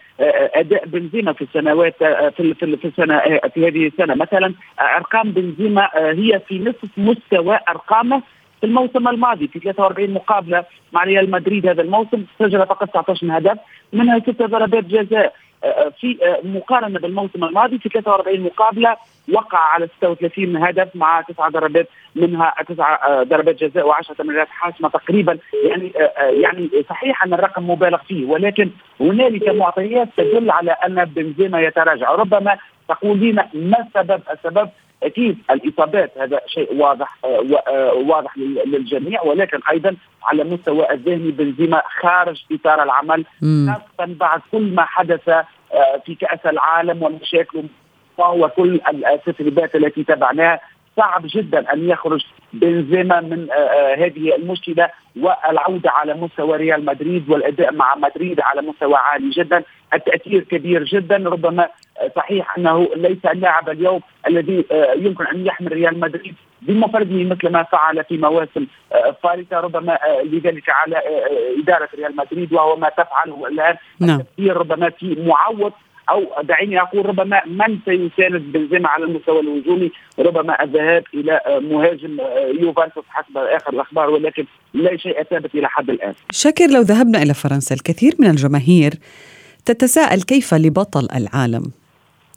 أداء 0.54 0.86
بنزيما 0.86 1.32
في 1.32 1.42
السنوات 1.44 1.96
في 2.36 2.54
في 2.54 2.84
السنة 2.84 3.20
في 3.54 3.68
هذه 3.68 3.86
السنة. 3.86 4.14
مثلا 4.14 4.54
أرقام 4.80 5.32
بنزيما 5.32 5.88
هي 5.94 6.40
في 6.48 6.58
نصف 6.58 6.88
مستوى 6.96 7.58
أرقامه 7.68 8.22
في 8.60 8.66
الموسم 8.66 9.08
الماضي 9.08 9.48
في 9.48 9.58
43 9.58 10.10
مقابلة 10.10 10.64
مع 10.92 11.04
ريال 11.04 11.30
مدريد 11.30 11.66
هذا 11.66 11.82
الموسم 11.82 12.24
سجل 12.38 12.66
فقط 12.66 12.88
19 12.88 13.38
هدف 13.38 13.58
منها 13.92 14.18
ست 14.18 14.42
ضربات 14.42 14.84
جزاء 14.84 15.34
آه، 15.64 15.92
في 16.00 16.18
آه، 16.22 16.46
مقارنة 16.46 16.98
بالموسم 16.98 17.44
الماضي 17.44 17.78
في 17.78 17.88
43 17.88 18.40
مقابلة 18.40 18.96
وقع 19.32 19.58
على 19.58 19.88
36 19.98 20.56
هدف 20.56 20.88
مع 20.94 21.20
تسع 21.20 21.48
ضربات 21.48 21.88
منها 22.14 22.54
تسع 22.68 23.06
آه، 23.06 23.22
ضربات 23.22 23.64
جزاء 23.64 23.92
و10 23.92 24.16
تمريرات 24.18 24.48
حاسمة 24.48 24.88
تقريبا 24.88 25.38
يعني 25.64 25.92
يعني 26.42 26.70
صحيح 26.88 27.24
أن 27.24 27.34
الرقم 27.34 27.70
مبالغ 27.70 27.98
فيه 27.98 28.26
ولكن 28.26 28.70
هنالك 29.00 29.48
معطيات 29.48 30.08
تدل 30.16 30.50
على 30.50 30.70
أن 30.70 31.04
بنزيما 31.04 31.60
يتراجع 31.60 32.10
ربما 32.10 32.58
تقولين 32.88 33.34
ما 33.54 33.76
السبب؟ 33.86 34.22
السبب 34.32 34.68
أكيد 35.02 35.38
الإصابات 35.50 36.18
هذا 36.18 36.40
شيء 36.46 36.74
واضح 36.74 37.18
آه، 37.24 37.46
آه، 37.68 37.92
واضح 37.92 38.38
للجميع 38.66 39.22
ولكن 39.22 39.60
أيضا 39.70 39.96
على 40.22 40.44
مستوى 40.44 40.92
الذهني 40.92 41.30
بنزيما 41.30 41.82
خارج 42.00 42.44
إطار 42.52 42.82
العمل 42.82 43.24
خاصة 43.40 44.14
بعد 44.14 44.40
كل 44.52 44.74
ما 44.74 44.84
حدث 44.84 45.28
آه، 45.28 45.44
في 46.06 46.14
كأس 46.14 46.46
العالم 46.46 47.02
والمشاكل 47.02 47.64
وكل 48.18 48.80
التسريبات 48.88 49.76
التي 49.76 50.04
تبعناها 50.04 50.60
صعب 50.96 51.22
جدا 51.26 51.72
أن 51.72 51.88
يخرج 51.88 52.26
بنزيما 52.52 53.20
من 53.20 53.48
هذه 53.98 54.36
المشكلة 54.36 54.90
والعودة 55.20 55.90
على 55.90 56.14
مستوى 56.14 56.56
ريال 56.56 56.84
مدريد 56.84 57.30
والأداء 57.30 57.72
مع 57.72 57.94
مدريد 57.94 58.40
على 58.40 58.62
مستوى 58.62 58.94
عالي 58.94 59.30
جدا. 59.30 59.62
التأثير 59.94 60.42
كبير 60.42 60.84
جدا 60.84 61.16
ربما 61.16 61.68
صحيح 62.16 62.58
أنه 62.58 62.88
ليس 62.96 63.26
اللاعب 63.32 63.68
اليوم 63.68 64.00
الذي 64.26 64.64
آه، 64.72 64.92
يمكن 64.92 65.26
أن 65.26 65.46
يحمل 65.46 65.72
ريال 65.72 66.00
مدريد 66.00 66.34
بمفرده 66.62 67.24
مثل 67.24 67.48
ما 67.48 67.62
فعل 67.62 68.04
في 68.04 68.18
مواسم 68.18 68.66
آه، 68.92 69.16
فارقه 69.22 69.60
ربما 69.60 69.92
آه، 69.92 70.22
لذلك 70.22 70.68
على 70.68 71.02
إدارة 71.62 71.88
ريال 71.94 72.16
مدريد 72.16 72.52
وهو 72.52 72.76
ما 72.76 72.88
تفعله 72.88 73.46
الآن 73.46 73.76
نعم. 74.00 74.22
ربما 74.40 74.90
في 74.90 75.16
معوض 75.26 75.72
أو 76.10 76.42
دعيني 76.42 76.80
أقول 76.80 77.06
ربما 77.06 77.42
من 77.46 77.78
سيساند 77.84 78.42
بنزيما 78.52 78.88
على 78.88 79.04
المستوى 79.04 79.40
الهجومي 79.40 79.90
ربما 80.18 80.62
الذهاب 80.62 81.04
إلى 81.14 81.40
مهاجم 81.70 82.18
يوفنتوس 82.60 83.04
حسب 83.08 83.36
آخر 83.36 83.72
الأخبار 83.72 84.10
ولكن 84.10 84.44
لا 84.74 84.96
شيء 84.96 85.22
ثابت 85.22 85.54
إلى 85.54 85.68
حد 85.68 85.90
الآن. 85.90 86.14
شاكر 86.32 86.66
لو 86.66 86.80
ذهبنا 86.80 87.22
إلى 87.22 87.34
فرنسا 87.34 87.74
الكثير 87.74 88.12
من 88.18 88.30
الجماهير 88.30 88.92
تتساءل 89.64 90.22
كيف 90.22 90.54
لبطل 90.54 91.08
العالم 91.16 91.70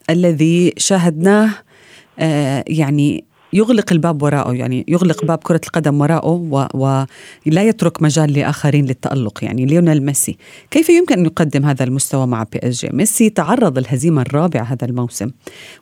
الذي 0.10 0.74
شاهدناه 0.78 1.50
آه، 2.20 2.64
يعني 2.68 3.24
يغلق 3.54 3.92
الباب 3.92 4.24
وراءه 4.24 4.54
يعني 4.54 4.86
يغلق 4.88 5.26
باب 5.26 5.38
كرة 5.38 5.62
القدم 5.66 6.02
وراءه 6.02 6.68
ولا 6.74 7.64
يترك 7.64 8.02
مجال 8.02 8.34
لآخرين 8.34 8.86
للتألق 8.86 9.44
يعني 9.44 9.66
ليونيل 9.66 10.06
ميسي. 10.06 10.38
كيف 10.72 10.90
يمكن 10.90 11.20
أن 11.20 11.26
يقدم 11.26 11.66
هذا 11.66 11.84
المستوى 11.84 12.28
مع 12.28 12.44
بي 12.44 12.60
إس 12.64 12.86
جي؟ 12.86 12.90
ميسي 12.94 13.30
تعرض 13.30 13.78
الهزيمة 13.78 14.22
الرابعة 14.22 14.64
هذا 14.64 14.86
الموسم 14.86 15.32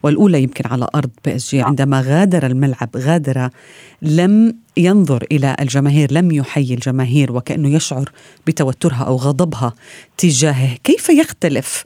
والأولى 0.03 0.43
يمكن 0.43 0.63
على 0.69 0.87
أرض 0.95 1.09
بي 1.25 1.35
إس 1.35 1.51
جي 1.51 1.61
عندما 1.61 2.01
غادر 2.01 2.45
الملعب 2.45 2.89
غادر 2.97 3.49
لم 4.01 4.55
ينظر 4.77 5.25
إلى 5.31 5.55
الجماهير 5.59 6.13
لم 6.13 6.31
يحيي 6.31 6.73
الجماهير 6.73 7.31
وكأنه 7.31 7.75
يشعر 7.75 8.11
بتوترها 8.47 9.03
أو 9.03 9.15
غضبها 9.15 9.73
تجاهه. 10.17 10.77
كيف 10.83 11.09
يختلف 11.09 11.85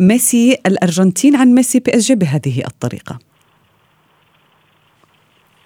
ميسي 0.00 0.58
الأرجنتين 0.66 1.36
عن 1.36 1.54
ميسي 1.54 1.80
بي 1.80 1.94
إس 1.94 2.06
جي 2.06 2.14
بهذه 2.14 2.62
الطريقة. 2.66 3.18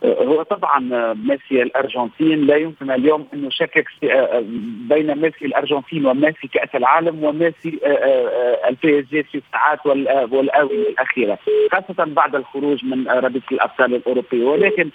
هو 0.05 0.43
طبعا 0.43 0.81
ميسي 1.15 1.63
الأرجنتين 1.63 2.47
لا 2.47 2.57
يمكن 2.57 2.91
اليوم 2.91 3.27
أن 3.35 3.45
نشكك 3.45 3.85
بين 4.89 5.15
ميسي 5.21 5.45
الأرجنتين 5.45 6.07
وميسي 6.07 6.49
كأس 6.53 6.69
العالم 6.75 7.25
وميسي 7.25 7.79
البي 8.69 9.01
إس 9.01 9.05
جي 9.05 9.23
في 9.23 9.39
الساعات 9.39 9.87
والآونة 9.87 10.71
الأخيرة 10.73 11.39
خاصة 11.73 12.05
بعد 12.05 12.35
الخروج 12.35 12.85
من 12.85 13.09
رابطة 13.09 13.43
الأبطال 13.53 13.95
الأوروبية. 13.95 14.45
ولكن 14.45 14.91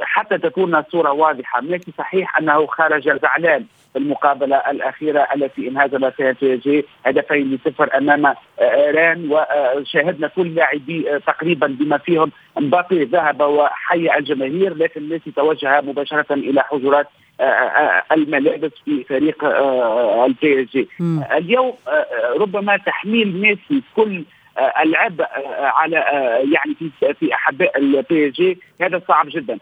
حتى 0.00 0.38
تكون 0.38 0.74
الصورة 0.74 1.12
واضحة 1.12 1.60
ميسي 1.60 1.92
صحيح 1.98 2.38
أنه 2.38 2.66
خرج 2.66 3.18
زعلان. 3.22 3.64
المقابلة 3.96 4.56
الأخيرة 4.56 5.28
التي 5.34 5.68
انهزم 5.68 6.10
فيها 6.10 6.36
بي 6.42 6.51
إس 6.51 6.56
جي 6.56 6.84
هدفين 7.06 7.54
لصفر 7.54 7.98
أمام 7.98 8.34
رين 8.60 9.28
وشاهدنا 9.30 10.28
كل 10.28 10.54
لاعبي 10.54 11.20
تقريبا 11.26 11.66
بما 11.66 11.98
فيهم 11.98 12.32
مبابي 12.56 13.04
ذهب 13.04 13.40
وحيا 13.40 14.18
الجماهير 14.18 14.74
لكن 14.74 15.08
ميسي 15.08 15.30
توجه 15.30 15.80
مباشرة 15.80 16.34
إلى 16.34 16.62
حجرات 16.62 17.06
الملابس 18.12 18.70
في 18.84 19.04
فريق 19.04 19.44
ال 20.24 20.62
PSG. 20.62 20.88
اليوم 21.36 21.72
ربما 22.36 22.76
تحميل 22.76 23.40
ميسي 23.40 23.82
كل 23.96 24.24
العبء 24.84 25.26
على 25.60 25.96
يعني 26.52 26.74
في 26.78 27.14
في 27.14 27.34
أحباء 27.34 27.78
ال 27.78 28.28
PSG 28.28 28.58
هذا 28.80 29.02
صعب 29.08 29.26
جدا. 29.28 29.58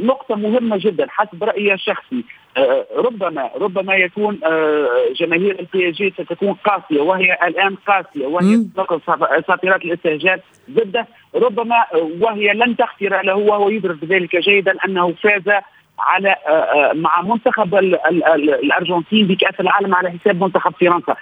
نقطة 0.00 0.34
مهمة 0.34 0.76
جدا 0.76 1.06
حسب 1.10 1.44
رأيي 1.44 1.74
الشخصي. 1.74 2.24
ربما 2.96 3.50
ربما 3.60 3.94
يكون 3.94 4.40
جماهير 5.20 5.60
ال 5.60 5.90
PSG 5.90 6.10
ستكون 6.10 6.52
قاسية 6.52 7.00
وهي 7.00 7.38
الآن 7.46 7.76
قاسية 7.86 8.26
وهي 8.26 8.56
تطلق 8.78 9.00
صافرات 9.46 9.84
الاستهجان 9.84 10.38
ضده. 10.70 11.06
ربما 11.34 11.76
وهي 12.20 12.52
لن 12.52 12.76
تغفر 12.76 13.22
له 13.22 13.34
وهو 13.34 13.68
يدرك 13.68 14.04
ذلك 14.04 14.36
جيدا 14.36 14.74
أنه 14.84 15.12
فاز 15.12 15.62
على 15.98 16.36
مع 16.94 17.22
منتخب 17.22 17.74
الأرجنتين 17.74 19.26
بكأس 19.26 19.60
العالم 19.60 19.94
على 19.94 20.10
حساب 20.10 20.42
منتخب 20.42 20.72
فرنسا. 20.80 21.16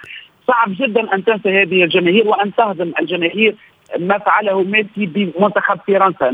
صعب 0.47 0.69
جدا 0.69 1.13
أن 1.13 1.23
تنسى 1.23 1.49
هذه 1.61 1.83
الجماهير 1.83 2.27
وأن 2.27 2.55
تهضم 2.55 2.91
الجماهير 2.99 3.55
ما 3.99 4.17
فعله 4.17 4.63
ميسي 4.63 5.05
بمنتخب 5.05 5.79
فرنسا. 5.87 6.25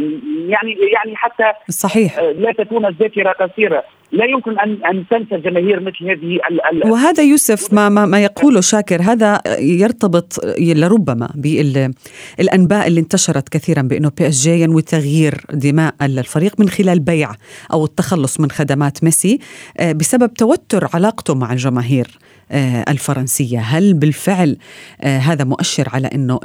يعني 0.48 0.78
يعني 0.94 1.16
حتى 1.16 1.44
صحيح. 1.70 2.18
آه، 2.18 2.32
لا 2.32 2.52
تكون 2.52 2.86
الذاكرة 2.86 3.32
قصيرة. 3.32 3.84
لا 4.12 4.26
يمكن 4.26 4.60
ان 4.60 4.78
أن 4.86 5.06
تنسى 5.10 5.38
جماهير 5.38 5.80
مثل 5.80 6.04
هذه 6.04 6.40
ال 6.52 6.92
وهذا 6.92 7.24
يوسف 7.24 7.74
ما 7.74 7.90
ما, 7.90 8.06
ما 8.06 8.24
يقوله 8.24 8.62
شاكر. 8.62 9.02
هذا 9.02 9.42
يرتبط 9.60 10.40
لربما 10.60 11.30
بالانباء 11.36 12.88
اللي 12.88 13.00
انتشرت 13.00 13.50
كثيرا 13.50 13.82
بأنه 13.82 14.12
PSG 14.18 14.62
ينوي 14.62 14.82
تغيير 14.82 15.34
دماء 15.54 15.94
الفريق 16.02 16.60
من 16.60 16.70
خلال 16.70 17.00
بيع 17.00 17.32
أو 17.74 17.86
التخلص 17.86 18.40
من 18.40 18.52
خدمات 18.52 19.04
ميسي 19.04 19.40
آه، 19.80 19.92
بسبب 19.92 20.34
توتر 20.34 20.88
علاقته 20.94 21.36
مع 21.36 21.52
الجماهير. 21.52 22.08
آه، 22.52 22.86
الفرنسية، 22.88 23.60
هل 23.60 23.94
بالفعل 23.94 24.58
آه، 25.02 25.18
هذا 25.18 25.44
مؤشر 25.44 25.90
على 25.90 26.08
إنه 26.08 26.40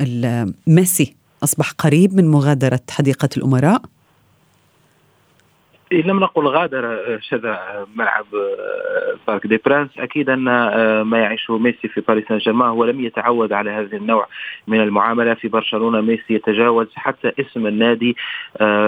ميسي 0.66 1.14
أصبح 1.42 1.70
قريب 1.70 2.14
من 2.14 2.30
مغادرة 2.30 2.80
حديقة 2.90 3.28
الامراء؟ 5.92 6.14
لم 6.14 6.20
نقل 6.20 6.46
غادر 6.46 6.98
شذا 7.20 7.86
ملعب 7.96 8.24
بارك 9.26 9.46
دي 9.46 9.60
برانس. 9.66 9.90
أكيد 9.98 10.30
أن 10.30 10.40
ما 11.02 11.18
يعيشه 11.18 11.58
ميسي 11.58 11.88
في 11.88 12.00
باريس 12.00 12.24
سان 12.28 12.38
جيرمان 12.38 12.68
هو 12.68 12.84
لم 12.84 13.04
يتعود 13.04 13.52
على 13.52 13.70
هذا 13.70 13.96
النوع 13.96 14.26
من 14.66 14.80
المعاملة. 14.80 15.34
في 15.34 15.48
برشلونة 15.48 16.00
ميسي 16.00 16.34
يتجاوز 16.34 16.86
حتى 16.94 17.32
اسم 17.40 17.66
النادي 17.66 18.16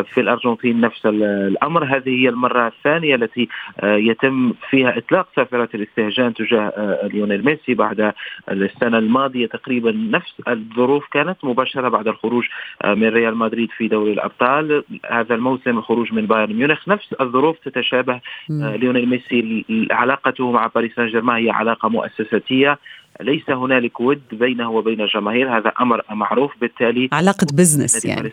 في 0.05 0.21
الأرجنتين 0.21 0.81
نفس 0.81 1.07
الأمر. 1.07 1.85
هذه 1.85 2.23
هي 2.23 2.29
المرة 2.29 2.67
الثانية 2.67 3.15
التي 3.15 3.49
يتم 3.83 4.53
فيها 4.71 4.99
إطلاق 4.99 5.29
صافرات 5.37 5.68
الاستهجان 5.75 6.35
تجاه 6.35 6.99
ليونيل 7.12 7.45
ميسي 7.45 7.75
بعد 7.75 8.12
السنة 8.50 8.99
الماضية. 8.99 9.47
تقريبا 9.47 9.93
نفس 9.93 10.35
الظروف 10.49 11.07
كانت 11.12 11.45
مباشرة 11.45 11.88
بعد 11.88 12.09
الخروج 12.09 12.45
من 12.85 13.09
ريال 13.09 13.37
مدريد 13.37 13.71
في 13.71 13.88
دوري 13.88 14.12
الأبطال. 14.12 14.85
هذا 15.11 15.35
الموسم 15.35 15.79
الخروج 15.79 16.12
من 16.12 16.26
بايرن 16.26 16.53
ميونخ 16.53 16.86
نفس 16.88 17.12
الظروف 17.21 17.59
تتشابه 17.59 18.21
آه، 18.50 18.76
ليونيل 18.76 19.09
ميسي 19.09 19.64
علاقته 19.90 20.50
مع 20.52 20.66
باريس 20.75 20.95
سان 20.97 21.09
جيرمان 21.09 21.45
هي 21.45 21.50
علاقة 21.50 21.88
مؤسساتية 21.88 22.78
ليس 23.21 23.50
هنالك 23.50 24.00
ود 24.00 24.23
بينه 24.33 24.71
وبين 24.71 25.00
الجماهير 25.00 25.59
هذا 25.59 25.73
أمر 25.81 26.02
معروف 26.11 26.52
بالتالي 26.61 27.09
علاقة 27.12 27.47
business 27.52 28.04
يعني 28.05 28.33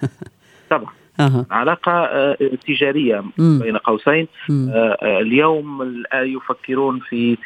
طبعا 0.70 0.92
أه. 1.20 1.46
علاقة 1.50 1.92
آه، 1.92 2.36
تجارية 2.66 3.24
مم. 3.38 3.60
بين 3.62 3.76
قوسين 3.76 4.26
مم. 4.48 4.70
آه، 4.74 5.20
اليوم 5.20 5.94
يفكرون 6.14 7.00
في 7.00 7.36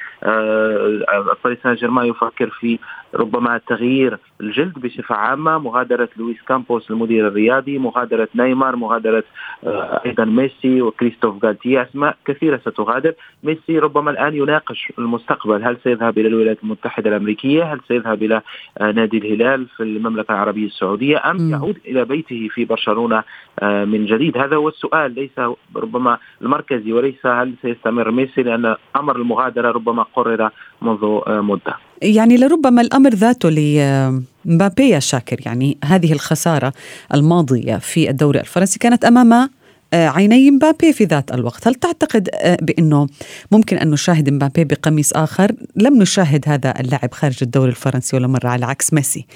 باريس 1.44 1.58
سان 1.62 1.74
جيرمان 1.74 2.06
يفكر 2.06 2.50
في 2.60 2.78
ربما 3.14 3.60
تغيير 3.66 4.18
الجلد 4.40 4.78
بصفة 4.78 5.14
عامة 5.14 5.58
مغادرة 5.58 6.08
لويس 6.16 6.42
كامبوس 6.48 6.90
المدير 6.90 7.28
الرياضي 7.28 7.78
مغادرة 7.78 8.28
نيمار 8.34 8.76
مغادرة 8.76 9.24
آه، 9.64 10.00
أيضا 10.06 10.24
ميسي 10.24 10.82
وكريستوف 10.82 11.44
غالتي 11.44 11.82
أسماء 11.82 12.16
كثيرة 12.24 12.56
ستغادر. 12.56 13.14
ميسي 13.44 13.78
ربما 13.78 14.10
الآن 14.10 14.34
يناقش 14.34 14.92
المستقبل. 14.98 15.64
هل 15.64 15.76
سيذهب 15.84 16.18
إلى 16.18 16.28
الولايات 16.28 16.58
المتحدة 16.62 17.10
الأمريكية؟ 17.10 17.72
هل 17.72 17.80
سيذهب 17.88 18.22
إلى 18.22 18.42
آه، 18.78 18.92
نادي 18.92 19.18
الهلال 19.18 19.66
في 19.66 19.82
المملكة 19.82 20.32
العربية 20.32 20.66
السعودية؟ 20.66 21.30
أم 21.30 21.50
يعود 21.50 21.78
إلى 21.86 22.04
بيته 22.04 22.48
في 22.54 22.64
برشلونة 22.64 23.22
آه، 23.60 23.84
من 23.84 24.06
جديد؟ 24.06 24.38
هذا 24.38 24.56
هو 24.56 24.68
السؤال. 24.68 25.14
ليس 25.14 25.38
ربما 25.76 26.18
المركزي 26.42 26.92
وليس 26.92 27.26
هل 27.26 27.54
سيستمر 27.62 28.10
ميسي 28.10 28.42
لأن 28.42 28.76
أمر 28.96 29.16
المغادرة 29.16 29.70
ربما 29.70 30.02
قرر 30.02 30.50
منذ 30.82 31.20
مدة. 31.28 31.89
يعني 32.02 32.36
لربما 32.36 32.82
الأمر 32.82 33.14
ذاته 33.14 33.50
لمبابي 33.50 34.88
يا 34.88 34.98
شاكر 34.98 35.40
يعني 35.46 35.78
هذه 35.84 36.12
الخسارة 36.12 36.72
الماضية 37.14 37.76
في 37.76 38.10
الدوري 38.10 38.40
الفرنسي 38.40 38.78
كانت 38.78 39.04
أمام 39.04 39.50
آه، 39.92 40.08
عيني 40.08 40.50
مبابي 40.50 40.92
في 40.92 41.04
ذات 41.04 41.32
الوقت. 41.32 41.68
هل 41.68 41.74
تعتقد 41.74 42.28
آه، 42.34 42.58
بأنه 42.62 43.06
ممكن 43.52 43.76
أن 43.76 43.90
نشاهد 43.90 44.30
مبابي 44.30 44.64
بقميص 44.64 45.12
آخر؟ 45.12 45.52
لم 45.76 46.02
نشاهد 46.02 46.44
هذا 46.48 46.80
اللاعب 46.80 47.12
خارج 47.12 47.36
الدوري 47.42 47.70
الفرنسي 47.70 48.16
ولا 48.16 48.26
مرة 48.26 48.48
على 48.48 48.66
عكس 48.66 48.92
ميسي. 48.92 49.26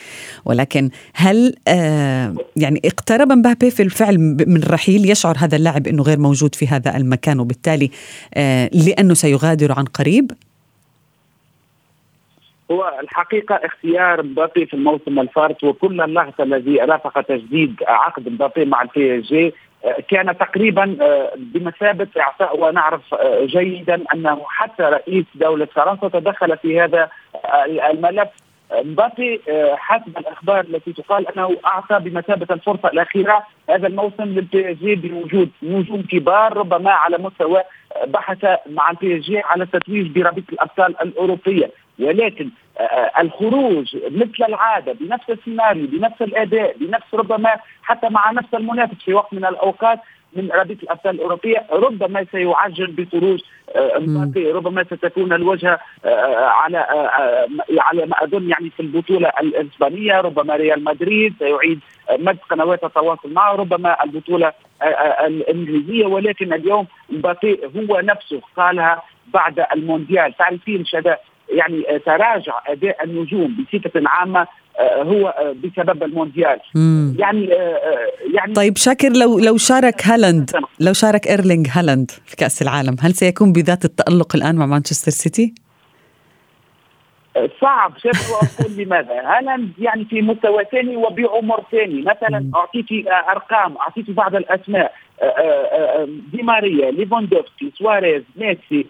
ولكن 0.44 0.90
هل 1.14 1.54
آه، 1.68 2.35
يعني 2.56 2.80
اقترب 2.85 3.33
مبابي 3.33 3.71
بالفعل 3.70 4.18
من 4.18 4.62
الرحيل 4.62 5.11
يشعر 5.11 5.37
هذا 5.38 5.56
اللاعب 5.56 5.87
أنه 5.87 6.02
غير 6.02 6.18
موجود 6.18 6.54
في 6.54 6.68
هذا 6.68 6.97
المكان 6.97 7.40
وبالتالي 7.40 7.90
لأنه 8.73 9.14
سيغادر 9.14 9.73
عن 9.73 9.85
قريب؟ 9.85 10.30
هو 12.71 12.99
الحقيقة 13.02 13.54
اختيار 13.54 14.23
مبابي 14.23 14.66
في 14.66 14.75
الموسم 14.75 15.21
الفارط 15.21 15.64
وكل 15.64 16.00
اللغط 16.00 16.40
الذي 16.40 16.76
رافق 16.76 17.21
تجديد 17.21 17.76
عقد 17.87 18.28
مبابي 18.28 18.64
مع 18.64 18.83
ال 18.82 19.18
PSG 19.18 19.54
آه، 19.85 19.97
كان 20.09 20.38
تقريبا 20.38 20.97
آه، 21.00 21.33
بمثابة 21.37 22.09
إعطاء 22.21 22.61
ونعرف 22.61 23.14
آه، 23.14 23.44
جيدا 23.44 24.02
أنه 24.14 24.42
حتى 24.49 24.83
رئيس 24.83 25.25
دولة 25.35 25.64
فرنسا 25.64 26.09
تدخل 26.09 26.56
في 26.56 26.80
هذا 26.80 27.09
الملف. 27.90 28.28
مبابي 28.75 29.40
حسب 29.75 30.18
الأخبار 30.18 30.61
التي 30.61 30.92
تقال 30.92 31.28
أنه 31.28 31.56
أعطى 31.64 31.99
بمثابة 31.99 32.47
الفرصة 32.50 32.88
الأخيرة 32.88 33.47
هذا 33.71 33.87
الموسم 33.87 34.25
لل 34.24 34.72
PSG 34.72 34.94
بوجود 34.94 35.50
نجوم 35.62 36.02
كبار 36.02 36.56
ربما 36.56 36.90
على 36.90 37.18
مستوى 37.18 37.62
بحث 38.06 38.47
مع 38.71 38.90
ال 38.90 39.18
PSG 39.18 39.38
على 39.38 39.64
التتويج 39.64 40.06
برابطه 40.06 40.52
الأبطال 40.52 41.00
الأوروبية. 41.02 41.71
ولكن 41.98 42.50
آه، 42.78 42.82
آه، 42.82 43.20
الخروج 43.20 43.96
مثل 44.10 44.44
العادة 44.48 44.92
بنفس 44.92 45.30
السيناريو 45.30 45.86
بنفس 45.86 46.22
الأداء 46.22 46.76
بنفس 46.80 47.14
ربما 47.14 47.56
حتى 47.82 48.08
مع 48.08 48.30
نفس 48.30 48.54
المنافس 48.54 48.94
في 49.04 49.14
وقت 49.14 49.34
من 49.34 49.44
الأوقات 49.44 49.98
من 50.36 50.50
رابطه 50.50 50.82
الابطال 50.82 51.14
الأوروبية 51.14 51.66
ربما 51.72 52.26
سيعجل 52.32 52.86
بخروج 52.86 53.40
آه، 53.76 53.98
مبابي 53.98 54.50
ربما 54.50 54.84
ستكون 54.84 55.32
الوجهة 55.32 55.78
على 56.34 56.78
على 57.78 58.06
ما 58.06 58.24
أظن 58.24 58.50
يعني 58.50 58.70
في 58.70 58.80
البطولة 58.80 59.32
الإسبانية 59.40 60.20
ربما 60.20 60.56
ريال 60.56 60.84
مدريد 60.84 61.34
سيعيد 61.38 61.80
مد 62.18 62.38
قنوات 62.50 62.84
التواصل 62.84 63.32
معه 63.32 63.52
ربما 63.52 64.04
البطولة 64.04 64.52
الإنجليزية 65.26 66.06
ولكن 66.06 66.52
اليوم 66.52 66.86
مبابي 67.10 67.60
هو 67.76 68.00
نفسه 68.00 68.40
قالها 68.56 69.02
بعد 69.26 69.66
المونديال. 69.72 70.36
تعرفين 70.36 70.84
شذا 70.84 71.18
يعني 71.48 71.94
آه، 71.94 71.98
تراجع 71.98 72.52
أداء 72.66 73.04
النجوم 73.04 73.57
بصفة 73.72 74.02
عامة 74.07 74.46
آه، 74.78 75.02
هو 75.02 75.28
آه، 75.28 75.54
بسبب 75.64 76.02
المونديال 76.02 76.61
مم. 76.74 77.16
يعني 77.18 77.48
يعني 78.35 78.54
طيب 78.54 78.76
شاكر 78.76 79.09
لو 79.09 79.38
لو 79.38 79.57
شارك 79.57 80.07
هالاند 80.07 80.50
لو 80.80 80.92
شارك 80.92 81.26
ايرلينج 81.26 81.68
هالاند 81.70 82.11
في 82.26 82.37
كأس 82.37 82.62
العالم 82.62 82.96
هل 83.00 83.14
سيكون 83.14 83.52
بذات 83.52 83.85
التألق 83.85 84.37
الآن 84.37 84.57
مع 84.57 84.66
مانشستر 84.66 85.11
سيتي؟ 85.11 85.54
صعب. 87.61 87.99
شايف 87.99 88.31
أقول 88.31 88.77
لماذا؟ 88.77 89.20
هالاند 89.25 89.73
يعني 89.79 90.05
في 90.05 90.23
مستوى 90.23 90.64
ثاني 90.64 90.97
وبعمر 90.97 91.62
ثاني، 91.73 92.03
مثلا 92.03 92.51
اعطيتي 92.55 93.05
أرقام، 93.12 93.77
اعطيتي 93.77 94.12
بعض 94.12 94.35
الأسماء. 94.35 94.94
دي 96.33 96.42
ماريا، 96.42 96.90
ليفاندوفسكي، 96.90 97.73
سواريز، 97.79 98.23
ميسي، 98.37 98.87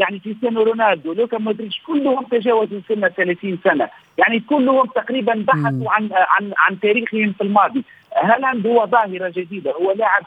يعني 0.00 0.18
كريستيانو 0.18 0.62
رونالدو 0.62 1.12
لوكا 1.12 1.38
مودريتش 1.38 1.82
كلهم 1.86 2.24
تجاوزوا 2.24 2.80
سن 2.88 3.08
30 3.08 3.58
سنة. 3.64 3.88
يعني 4.18 4.40
كلهم 4.40 4.86
تقريبا 4.86 5.44
بحثوا 5.48 5.90
عن 5.90 6.08
عن 6.12 6.52
عن 6.58 6.80
تاريخهم 6.80 7.32
في 7.32 7.40
الماضي. 7.40 7.84
هالاند 8.16 8.66
هو 8.66 8.86
ظاهرة 8.86 9.32
جديدة. 9.36 9.72
هو 9.72 9.92
لاعب 9.92 10.22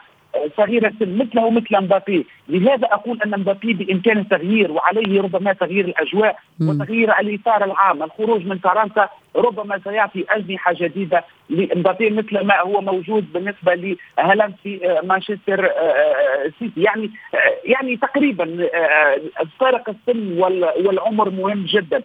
صغير 0.56 0.86
السن 0.86 1.18
مثله 1.18 1.50
مثل 1.50 1.82
مبابي. 1.82 2.26
لهذا 2.48 2.86
أقول 2.92 3.22
أن 3.22 3.30
مبابي 3.30 3.72
بإمكان 3.72 4.18
التغيير 4.18 4.72
وعليه 4.72 5.22
ربما 5.22 5.52
تغيير 5.52 5.84
الأجواء 5.84 6.38
وتغيير 6.60 7.18
الإطار 7.20 7.64
العام. 7.64 8.02
الخروج 8.02 8.46
من 8.46 8.58
فرنسا 8.58 9.08
ربما 9.36 9.80
سيعطي 9.84 10.24
اجنحه 10.30 10.72
جديدة 10.72 11.24
لمبابي 11.50 12.10
مثل 12.10 12.40
ما 12.40 12.60
هو 12.60 12.80
موجود 12.80 13.32
بالنسبة 13.32 13.96
لهالاند 14.18 14.54
في 14.62 15.00
مانشستر 15.04 15.66
آه، 15.66 15.70
آه، 15.70 16.52
سيتي. 16.58 16.82
يعني 16.82 17.10
آه، 17.34 17.38
يعني 17.64 17.96
تقريبا 17.96 18.68
فارق 19.60 19.90
السن 19.90 20.38
والعمر 20.84 21.30
مهم 21.30 21.64
جدا. 21.64 22.02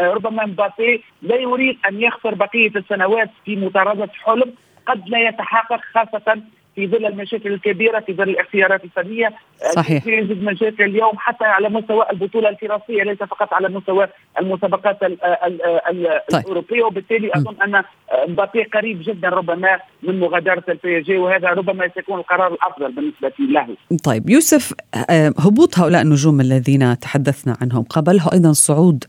ربما 0.00 0.46
مبابي 0.46 1.04
لا 1.22 1.36
يريد 1.36 1.78
أن 1.88 2.00
يخسر 2.02 2.34
بقية 2.34 2.70
السنوات 2.76 3.30
في 3.44 3.56
مطارده 3.56 4.08
حلم 4.24 4.52
قد 4.86 5.08
لا 5.08 5.28
يتحقق 5.28 5.80
خاصة 5.94 6.42
في 6.78 6.86
ظل 6.86 7.06
المشاكل 7.06 7.52
الكبيرة 7.52 8.00
في 8.00 8.14
ظل 8.14 8.28
الاختيارات 8.28 8.84
الفنية 8.84 9.32
صحيح 9.74 10.04
في 10.04 10.10
يوجد 10.10 10.42
مشاكل 10.42 10.84
اليوم 10.84 11.12
حتى 11.16 11.44
على 11.44 11.68
مستوى 11.68 12.04
البطولة 12.10 12.48
الفرنسية 12.48 13.02
ليس 13.02 13.18
فقط 13.18 13.52
على 13.52 13.68
مستوى 13.68 14.08
المسابقات 14.40 15.02
ال 15.02 15.24
ال 15.24 15.62
ال 15.62 16.20
طيب. 16.32 16.40
الأوروبية 16.40 16.82
وبالتالي 16.82 17.30
أظن 17.34 17.56
أن 17.62 17.84
مبابي 18.28 18.62
قريب 18.62 19.02
جدا 19.02 19.28
ربما 19.28 19.80
من 20.02 20.20
مغادرة 20.20 20.64
ال 20.68 21.00
PSG 21.00 21.16
وهذا 21.16 21.48
ربما 21.48 21.90
سيكون 21.94 22.18
القرار 22.18 22.54
الأفضل 22.54 22.92
بالنسبة 22.92 23.32
له. 23.38 23.76
طيب 24.04 24.30
يوسف 24.30 24.74
آه، 25.10 25.32
هبوط 25.38 25.78
هؤلاء 25.78 26.02
النجوم 26.02 26.40
الذين 26.40 26.98
تحدثنا 26.98 27.56
عنهم 27.62 27.82
قبله 27.82 28.32
أيضا 28.32 28.52
صعود 28.52 29.04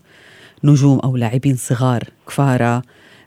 نجوم 0.64 1.00
أو 1.04 1.16
لاعبين 1.16 1.54
صغار 1.54 2.00
كفاره 2.28 2.82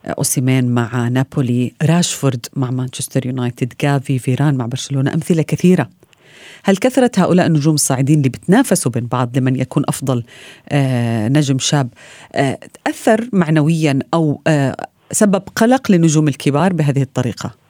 أوسيمان 0.05 0.69
مع 0.69 1.07
نابولي 1.07 1.73
راشفورد 1.83 2.45
مع 2.55 2.71
مانشستر 2.71 3.25
يونايتد 3.25 3.73
جافي 3.81 4.19
فيران 4.19 4.55
مع 4.55 4.65
برشلونة 4.65 5.13
أمثلة 5.13 5.41
كثيرة 5.41 5.89
هل 6.63 6.77
كثرة 6.77 7.11
هؤلاء 7.17 7.47
النجوم 7.47 7.75
الصاعدين 7.75 8.17
اللي 8.17 8.29
بتنافسوا 8.29 8.91
بين 8.91 9.05
بعض 9.05 9.37
لمن 9.37 9.55
يكون 9.55 9.83
أفضل 9.87 10.23
آه 10.69 11.27
نجم 11.27 11.59
شاب 11.59 11.89
آه 12.33 12.59
أثر 12.87 13.29
معنويا 13.33 13.99
أو 14.13 14.41
آه 14.47 14.75
سبب 15.11 15.43
قلق 15.55 15.91
لنجوم 15.91 16.27
الكبار 16.27 16.73
بهذه 16.73 17.01
الطريقة؟ 17.01 17.62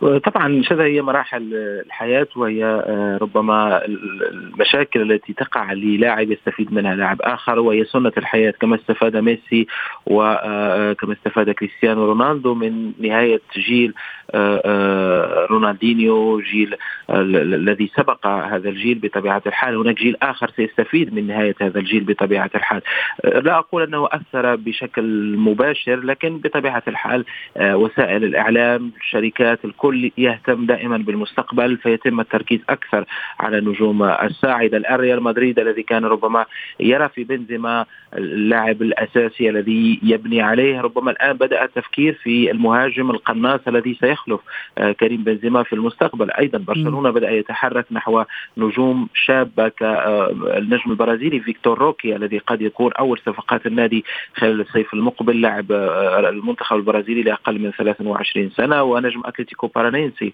طبعا 0.00 0.62
شذا 0.62 0.84
هي 0.84 1.02
مراحل 1.02 1.54
الحياة 1.86 2.26
وهي 2.36 2.64
آه، 2.64 3.18
ربما 3.22 3.84
المشاكل 3.84 5.12
التي 5.12 5.32
تقع 5.32 5.72
للاعب 5.72 6.30
يستفيد 6.30 6.72
منها 6.72 6.94
لاعب 6.94 7.22
آخر 7.22 7.58
وهي 7.58 7.84
سنة 7.84 8.12
الحياة 8.18 8.50
كما 8.50 8.76
استفاد 8.76 9.16
ميسي 9.16 9.66
وكما 10.06 10.40
آه، 10.44 11.12
استفاد 11.12 11.50
كريستيانو 11.50 12.04
رونالدو 12.04 12.54
من 12.54 12.92
نهاية 12.98 13.40
جيل 13.56 13.94
آه، 14.30 15.46
رونالدينيو 15.50 16.40
جيل 16.40 16.76
الذي 17.10 17.90
سبق 17.96 18.26
هذا 18.26 18.68
الجيل 18.68 18.98
بطبيعة 18.98 19.42
الحال. 19.46 19.76
هناك 19.76 19.96
جيل 19.96 20.16
آخر 20.22 20.50
سيستفيد 20.56 21.14
من 21.14 21.26
نهاية 21.26 21.54
هذا 21.60 21.78
الجيل 21.78 22.04
بطبيعة 22.04 22.50
الحال. 22.54 22.82
لا 23.24 23.58
أقول 23.58 23.82
أنه 23.82 24.08
أثر 24.12 24.56
بشكل 24.56 25.36
مباشر 25.36 25.96
لكن 25.96 26.38
بطبيعة 26.38 26.82
الحال 26.88 27.24
وسائل 27.60 28.24
الإعلام 28.24 28.92
شركات 29.10 29.64
الكل 29.64 29.83
الكل 29.84 30.10
يهتم 30.18 30.66
دائما 30.66 30.96
بالمستقبل 30.96 31.76
فيتم 31.76 32.20
التركيز 32.20 32.60
أكثر 32.68 33.04
على 33.40 33.58
النجوم 33.58 34.02
الساعدة. 34.02 34.76
الان 34.76 35.00
ريال 35.00 35.22
مدريد 35.22 35.58
الذي 35.58 35.82
كان 35.82 36.04
ربما 36.04 36.46
يرى 36.80 37.08
في 37.08 37.24
بنزيما 37.24 37.86
اللاعب 38.14 38.82
الأساسي 38.82 39.50
الذي 39.50 40.00
يبني 40.02 40.42
عليه 40.42 40.80
ربما 40.80 41.10
الآن 41.10 41.32
بدأ 41.32 41.64
التفكير 41.64 42.14
في 42.22 42.50
المهاجم 42.50 43.10
القناص 43.10 43.60
الذي 43.68 43.94
سيخلف 44.00 44.40
آه، 44.78 44.92
كريم 44.92 45.24
بنزيما 45.24 45.62
في 45.62 45.72
المستقبل. 45.72 46.30
أيضا 46.30 46.58
برشلونة 46.58 47.10
بدأ 47.10 47.30
يتحرك 47.30 47.86
نحو 47.92 48.24
نجوم 48.56 49.08
شابة 49.14 49.68
كالنجم 49.68 50.90
البرازيلي 50.90 51.40
فيكتور 51.40 51.78
روكي 51.78 52.16
الذي 52.16 52.38
قد 52.38 52.62
يكون 52.62 52.92
أول 52.92 53.18
صفقات 53.26 53.66
النادي 53.66 54.04
خلال 54.34 54.60
الصيف 54.60 54.94
المقبل 54.94 55.40
لاعب 55.40 55.72
آه، 55.72 56.28
المنتخب 56.28 56.76
البرازيلي 56.76 57.22
لأقل 57.22 57.58
من 57.58 57.70
23 57.70 58.50
سنة 58.50 58.82
ونجم 58.82 59.22
أتلتيكو 59.24 59.68
بارانينسي 59.74 60.32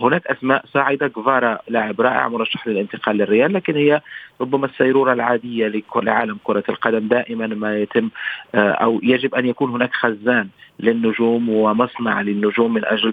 هناك 0.00 0.26
أسماء 0.26 0.64
صاعده 0.66 1.08
كفارا 1.08 1.58
لاعب 1.68 2.00
رائع 2.00 2.28
مرشح 2.28 2.66
للانتقال 2.68 3.16
للريال 3.16 3.52
لكن 3.52 3.76
هي 3.76 4.00
ربما 4.40 4.66
السيرورة 4.66 5.12
العادية 5.12 5.82
لعالم 5.96 6.38
كرة 6.44 6.64
القدم. 6.68 7.08
دائما 7.08 7.46
ما 7.46 7.78
يتم 7.78 8.10
آه، 8.54 8.70
أو 8.70 9.00
يجب 9.02 9.34
أن 9.34 9.46
يكون 9.46 9.70
هناك 9.70 9.92
خزان 9.92 10.48
للنجوم 10.80 11.48
ومصنع 11.48 12.20
للنجوم 12.20 12.74
من 12.74 12.84
أجل 12.84 13.12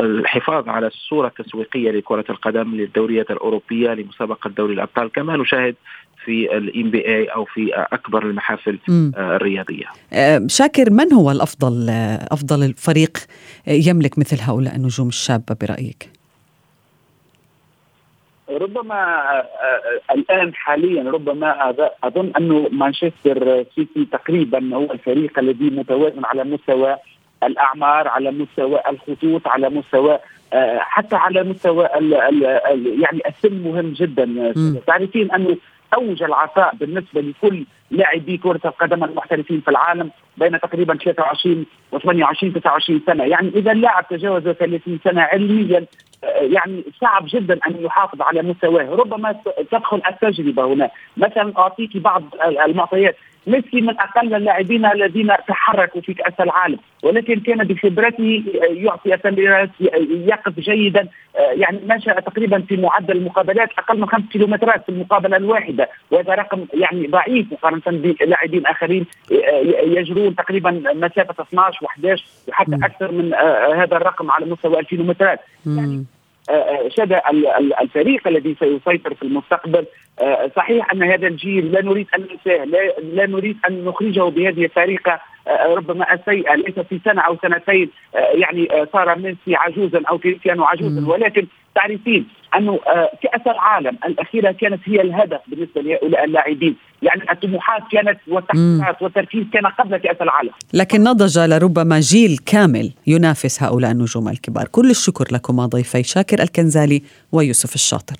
الحفاظ 0.00 0.68
على 0.68 0.86
الصورة 0.86 1.26
التسويقية 1.26 1.90
لكرة 1.90 2.24
القدم 2.30 2.74
للدوريات 2.74 3.30
الأوروبية 3.30 3.94
لمسابقة 3.94 4.50
دوري 4.50 4.74
الأبطال. 4.74 5.12
كما 5.12 5.36
نشاهد 5.36 5.74
في 6.26 6.56
الام 6.56 6.90
بي 6.90 7.06
اي 7.06 7.24
أو 7.24 7.44
في 7.44 7.86
أكبر 7.92 8.22
المحافل 8.22 8.78
م. 8.88 9.10
آه، 9.16 9.36
الرياضية. 9.36 9.86
آه، 10.12 10.42
شاكر 10.46 10.90
من 10.90 11.12
هو 11.12 11.30
الأفضل 11.30 11.88
آه، 11.90 12.28
أفضل 12.30 12.62
الفريق 12.62 13.18
يملك 13.66 14.18
مثل 14.18 14.36
هؤلاء 14.40 14.76
النجوم 14.76 15.08
الشابة 15.08 15.56
برأيك؟ 15.60 16.10
ربما 18.50 19.22
الآن 20.10 20.54
حاليا 20.54 21.10
ربما 21.10 21.74
أظن 22.04 22.32
انه 22.38 22.68
مانشستر 22.72 23.64
سيتي 23.74 24.04
تقريبا 24.12 24.74
هو 24.76 24.92
الفريق 24.92 25.38
الذي 25.38 25.70
متوازن 25.70 26.24
على 26.24 26.44
مستوى 26.44 26.96
الأعمار 27.42 28.08
على 28.08 28.30
مستوى 28.30 28.80
الخطوط 28.88 29.48
على 29.48 29.68
مستوى 29.70 30.18
حتى 30.78 31.16
على 31.16 31.42
مستوى 31.42 31.86
ال 31.98 32.14
ال 32.14 32.42
يعني 33.02 33.20
السن 33.28 33.62
مهم 33.62 33.92
جدا 33.92 34.52
تعرفين 34.86 35.32
أنه 35.32 35.56
أوج 35.94 36.22
العطاء 36.22 36.74
بالنسبة 36.74 37.20
لكل 37.20 37.64
لاعبي 37.90 38.36
كرة 38.36 38.60
القدم 38.64 39.04
المحترفين 39.04 39.60
في 39.60 39.70
العالم 39.70 40.10
بين 40.36 40.60
تقريبا 40.60 40.96
23 40.96 41.66
و 41.92 41.98
28 41.98 42.52
29 42.52 43.00
سنة، 43.06 43.24
يعني 43.24 43.48
إذا 43.48 43.72
اللاعب 43.72 44.08
تجاوز 44.08 44.42
30 44.42 44.98
سنة 45.04 45.22
علميا 45.22 45.86
آه، 46.24 46.40
يعني 46.40 46.84
صعب 47.00 47.24
جدا 47.28 47.58
أن 47.66 47.84
يحافظ 47.84 48.22
على 48.22 48.42
مستواه، 48.42 48.90
ربما 48.90 49.36
تدخل 49.70 50.02
التجربة 50.08 50.64
هنا، 50.64 50.90
مثلا 51.16 51.52
أعطيك 51.58 51.96
بعض 51.96 52.22
المعطيات، 52.66 53.16
ميسي 53.46 53.80
من 53.80 54.00
أقل 54.00 54.34
اللاعبين 54.34 54.86
الذين 54.86 55.32
تحركوا 55.48 56.00
في 56.00 56.14
كأس 56.14 56.40
العالم 56.40 56.78
ولكن 57.02 57.40
كان 57.40 57.58
بخبرته 57.58 58.44
يعطي 58.70 59.14
التمريرات 59.14 59.70
يقف 60.10 60.60
جيدا 60.60 61.08
يعني 61.36 61.80
مشى 61.88 62.14
تقريبا 62.14 62.60
في 62.60 62.76
معدل 62.76 63.16
المقابلات 63.16 63.68
أقل 63.78 64.00
من 64.00 64.06
خمس 64.06 64.24
كيلومترات 64.32 64.82
في 64.84 64.88
المقابلة 64.88 65.36
الواحدة 65.36 65.88
وهذا 66.10 66.34
رقم 66.34 66.66
يعني 66.74 67.06
ضعيف 67.06 67.52
مقارنة 67.52 67.82
بلاعبين 67.86 68.66
آخرين 68.66 69.06
يجرون 69.84 70.34
تقريبا 70.34 70.70
مسافة 70.94 71.42
12 71.42 71.86
و11 71.86 72.20
وحتى 72.48 72.76
أكثر 72.82 73.12
من 73.12 73.34
هذا 73.74 73.96
الرقم 73.96 74.30
على 74.30 74.46
مستوى 74.46 74.80
الكيلومترات. 74.80 75.40
يعني 75.66 76.04
شد 76.88 77.20
الفريق 77.80 78.28
الذي 78.28 78.56
سيسيطر 78.60 79.14
في 79.14 79.22
المستقبل. 79.22 79.78
آه، 79.78 79.86
صحيح 80.56 80.92
أن 80.92 81.02
هذا 81.02 81.26
الجيل 81.26 81.72
لا 81.72 81.82
نريد 81.82 82.06
أن 82.14 82.20
ننساه 82.20 82.64
لا, 82.64 83.00
لا 83.12 83.26
نريد 83.26 83.56
أن 83.68 83.84
نخرجه 83.84 84.22
بهذه 84.22 84.64
الطريقة 84.64 85.20
آه، 85.48 85.74
ربما 85.74 86.14
السيئة 86.14 86.54
ليس 86.54 86.78
في 86.78 87.00
سنة 87.04 87.22
أو 87.22 87.36
سنتين 87.42 87.90
آه، 88.14 88.18
يعني 88.18 88.68
صار 88.92 89.18
ميسي 89.18 89.56
عجوزا 89.56 90.02
أو 90.10 90.18
كريستيانو 90.18 90.64
عجوزا 90.64 91.06
ولكن 91.06 91.46
تعرفين 91.74 92.26
أنه 92.56 92.78
كأس 93.22 93.46
العالم 93.46 93.98
الأخيرة 94.06 94.52
كانت 94.52 94.80
هي 94.84 95.00
الهدف 95.00 95.40
بالنسبة 95.48 95.80
لهؤلاء 95.80 96.24
اللاعبين، 96.24 96.76
يعني 97.02 97.32
الطموحات 97.32 97.82
كانت 97.92 98.18
والتحقيقات 98.28 99.02
والتركيز 99.02 99.44
كان 99.52 99.66
قبل 99.66 99.96
كأس 99.96 100.16
العالم. 100.20 100.50
لكن 100.74 101.04
نضج 101.04 101.38
لربما 101.38 102.00
جيل 102.00 102.38
كامل 102.46 102.92
ينافس 103.06 103.62
هؤلاء 103.62 103.90
النجوم 103.90 104.28
الكبار، 104.28 104.68
كل 104.68 104.90
الشكر 104.90 105.24
لكما 105.32 105.66
ضيفي 105.66 106.02
شاكر 106.02 106.42
الكنزالي 106.42 107.02
ويوسف 107.32 107.74
الشاطر. 107.74 108.16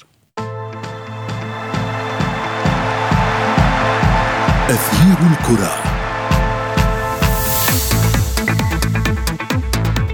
أثير 4.71 5.17
الكرة. 5.31 5.83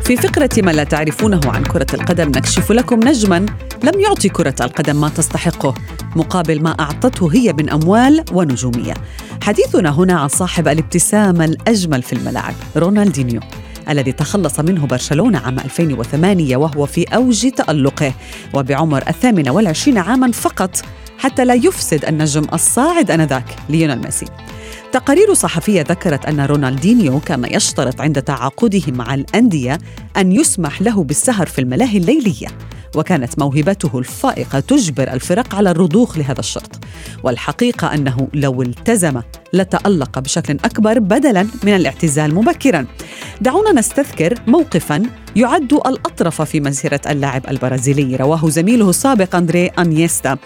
في 0.03 0.17
فقرة 0.17 0.51
ما 0.57 0.71
لا 0.71 0.85
تعرفونه 0.85 1.41
عن 1.45 1.62
كرة 1.65 1.87
القدم 1.95 2.29
نكشف 2.29 2.73
لكم 2.73 3.01
نجما 3.09 3.47
لم 3.83 4.01
يعطي 4.01 4.29
كرة 4.29 4.55
القدم 4.61 5.01
ما 5.01 5.09
تستحقه 5.09 5.75
مقابل 6.17 6.62
ما 6.62 6.71
أعطته 6.81 7.33
هي 7.33 7.53
من 7.53 7.71
أموال 7.71 8.25
ونجومية. 8.33 8.95
حديثنا 9.43 9.91
هنا 9.91 10.21
عن 10.21 10.29
صاحب 10.29 10.69
الابتسامة 10.69 11.45
الأجمل 11.45 12.03
في 12.03 12.12
الملاعب 12.12 12.55
رونالدينيو 12.77 13.41
الذي 13.88 14.12
تخلص 14.12 14.61
منه 14.61 14.87
برشلونة 14.87 15.38
عام 15.38 15.59
2008 15.59 16.57
وهو 16.57 16.87
في 16.87 17.05
أوج 17.05 17.49
تألقه 17.49 18.12
وبعمر 18.55 19.05
الثامنة 19.09 19.51
والعشرين 19.53 19.99
عاما 19.99 20.33
فقط 20.33 20.83
حتى 21.23 21.45
لا 21.45 21.55
يفسد 21.55 22.05
النجم 22.05 22.47
الصاعد 22.53 23.11
آنذاك 23.11 23.57
ليونيل 23.69 24.03
ميسي. 24.03 24.27
تقارير 24.93 25.35
صحفية 25.35 25.83
ذكرت 25.83 26.27
أن 26.27 26.41
رونالدينيو 26.41 27.21
كان 27.21 27.45
يشترط 27.45 28.01
عند 28.01 28.23
تعاقده 28.23 28.83
مع 28.89 29.15
الأندية 29.15 29.79
أن 30.17 30.33
يسمح 30.33 30.83
له 30.83 31.05
بالسهر 31.05 31.47
في 31.47 31.61
الملاهي 31.61 31.99
الليلية 31.99 32.47
وكانت 32.97 33.39
موهبته 33.39 33.99
الفائقة 33.99 34.61
تجبر 34.61 35.13
الفرق 35.13 35.55
على 35.55 35.71
الرضوخ 35.71 36.19
لهذا 36.19 36.41
الشرط 36.41 36.85
والحقيقة 37.23 37.95
أنه 37.95 38.29
لو 38.35 38.63
التزم 38.63 39.21
لتألق 39.53 40.19
بشكل 40.19 40.57
أكبر 40.65 40.99
بدلا 40.99 41.47
من 41.65 41.77
الاعتزال 41.77 42.35
مبكرا. 42.35 42.87
دعونا 43.41 43.73
نستذكر 43.73 44.35
موقفا 44.47 45.03
يعد 45.37 45.73
الأطرف 45.73 46.43
في 46.43 46.61
مسيرة 46.61 47.01
اللاعب 47.11 47.43
البرازيلي 47.49 48.17
رواه 48.17 48.49
زميله 48.49 48.91
السابق 48.91 49.37
أندريس 49.37 49.66
إنيستا 49.66 50.37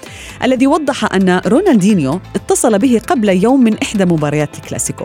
الذي 0.42 0.66
وضح 0.66 1.14
أن 1.14 1.40
رونالدينيو 1.47 2.21
اتصل 2.37 2.79
به 2.79 3.01
قبل 3.07 3.29
يوم 3.29 3.64
من 3.64 3.79
إحدى 3.83 4.05
مباريات 4.05 4.57
الكلاسيكو 4.59 5.05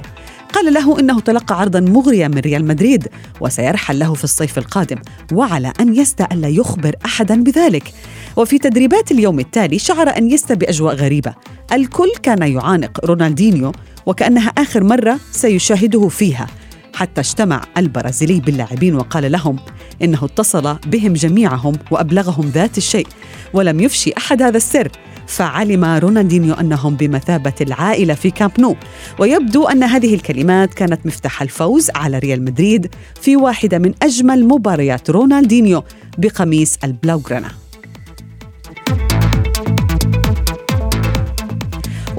قال 0.53 0.73
له 0.73 0.99
إنه 0.99 1.19
تلقى 1.19 1.59
عرضا 1.59 1.79
مغريا 1.79 2.27
من 2.27 2.39
ريال 2.39 2.65
مدريد 2.65 3.07
وسيرحل 3.41 3.99
له 3.99 4.13
في 4.13 4.23
الصيف 4.23 4.57
القادم 4.57 4.97
وعلى 5.33 5.73
انيستا 5.79 6.27
ألا 6.31 6.47
يخبر 6.47 6.95
احدا 7.05 7.43
بذلك. 7.43 7.93
وفي 8.35 8.57
تدريبات 8.57 9.11
اليوم 9.11 9.39
التالي 9.39 9.79
شعر 9.79 10.17
أنيستا 10.17 10.53
بأجواء 10.53 10.95
غريبة. 10.95 11.33
الكل 11.73 12.11
كان 12.23 12.51
يعانق 12.51 13.05
رونالدينيو 13.05 13.71
وكأنها 14.05 14.49
آخر 14.49 14.83
مرة 14.83 15.19
سيشاهده 15.31 16.07
فيها. 16.07 16.47
حتى 16.93 17.21
اجتمع 17.21 17.63
البرازيلي 17.77 18.39
باللاعبين 18.39 18.95
وقال 18.95 19.31
لهم 19.31 19.59
إنه 20.01 20.25
اتصل 20.25 20.77
بهم 20.87 21.13
جميعهم 21.13 21.73
وأبلغهم 21.91 22.49
ذات 22.49 22.77
الشيء 22.77 23.07
ولم 23.53 23.79
يفشي 23.79 24.11
أحد 24.17 24.41
هذا 24.41 24.57
السر. 24.57 24.91
فعلم 25.27 25.85
رونالدينيو 25.85 26.53
أنهم 26.53 26.95
بمثابة 26.95 27.53
العائلة 27.61 28.13
في 28.13 28.31
كامب 28.31 28.51
نو. 28.59 28.75
ويبدو 29.19 29.67
أن 29.67 29.83
هذه 29.83 30.15
الكلمات 30.15 30.73
كانت 30.73 31.05
مفتاح 31.05 31.41
الفوز 31.41 31.89
على 31.95 32.19
ريال 32.19 32.43
مدريد 32.43 32.87
في 33.21 33.35
واحدة 33.35 33.79
من 33.79 33.93
أجمل 34.03 34.47
مباريات 34.47 35.09
رونالدينيو 35.09 35.83
بقميص 36.17 36.77
البلاوغرانا. 36.83 37.60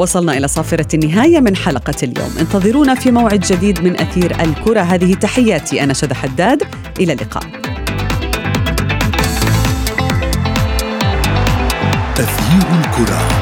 وصلنا 0.03 0.37
إلى 0.37 0.49
صافرة 0.49 0.87
النهاية 0.95 1.41
من 1.41 1.57
حلقة 1.57 1.95
اليوم. 2.03 2.31
انتظرونا 2.41 2.95
في 2.95 3.11
موعد 3.11 3.41
جديد 3.41 3.85
من 3.85 4.01
أثير 4.01 4.41
الكرة. 4.41 4.81
هذه 4.81 5.15
تحياتي 5.15 5.83
أنا 5.83 5.93
شذى 5.93 6.15
حداد. 6.15 6.63
إلى 7.01 7.13
اللقاء. 7.13 7.43
أثير 12.19 12.67
الكرة. 12.81 13.42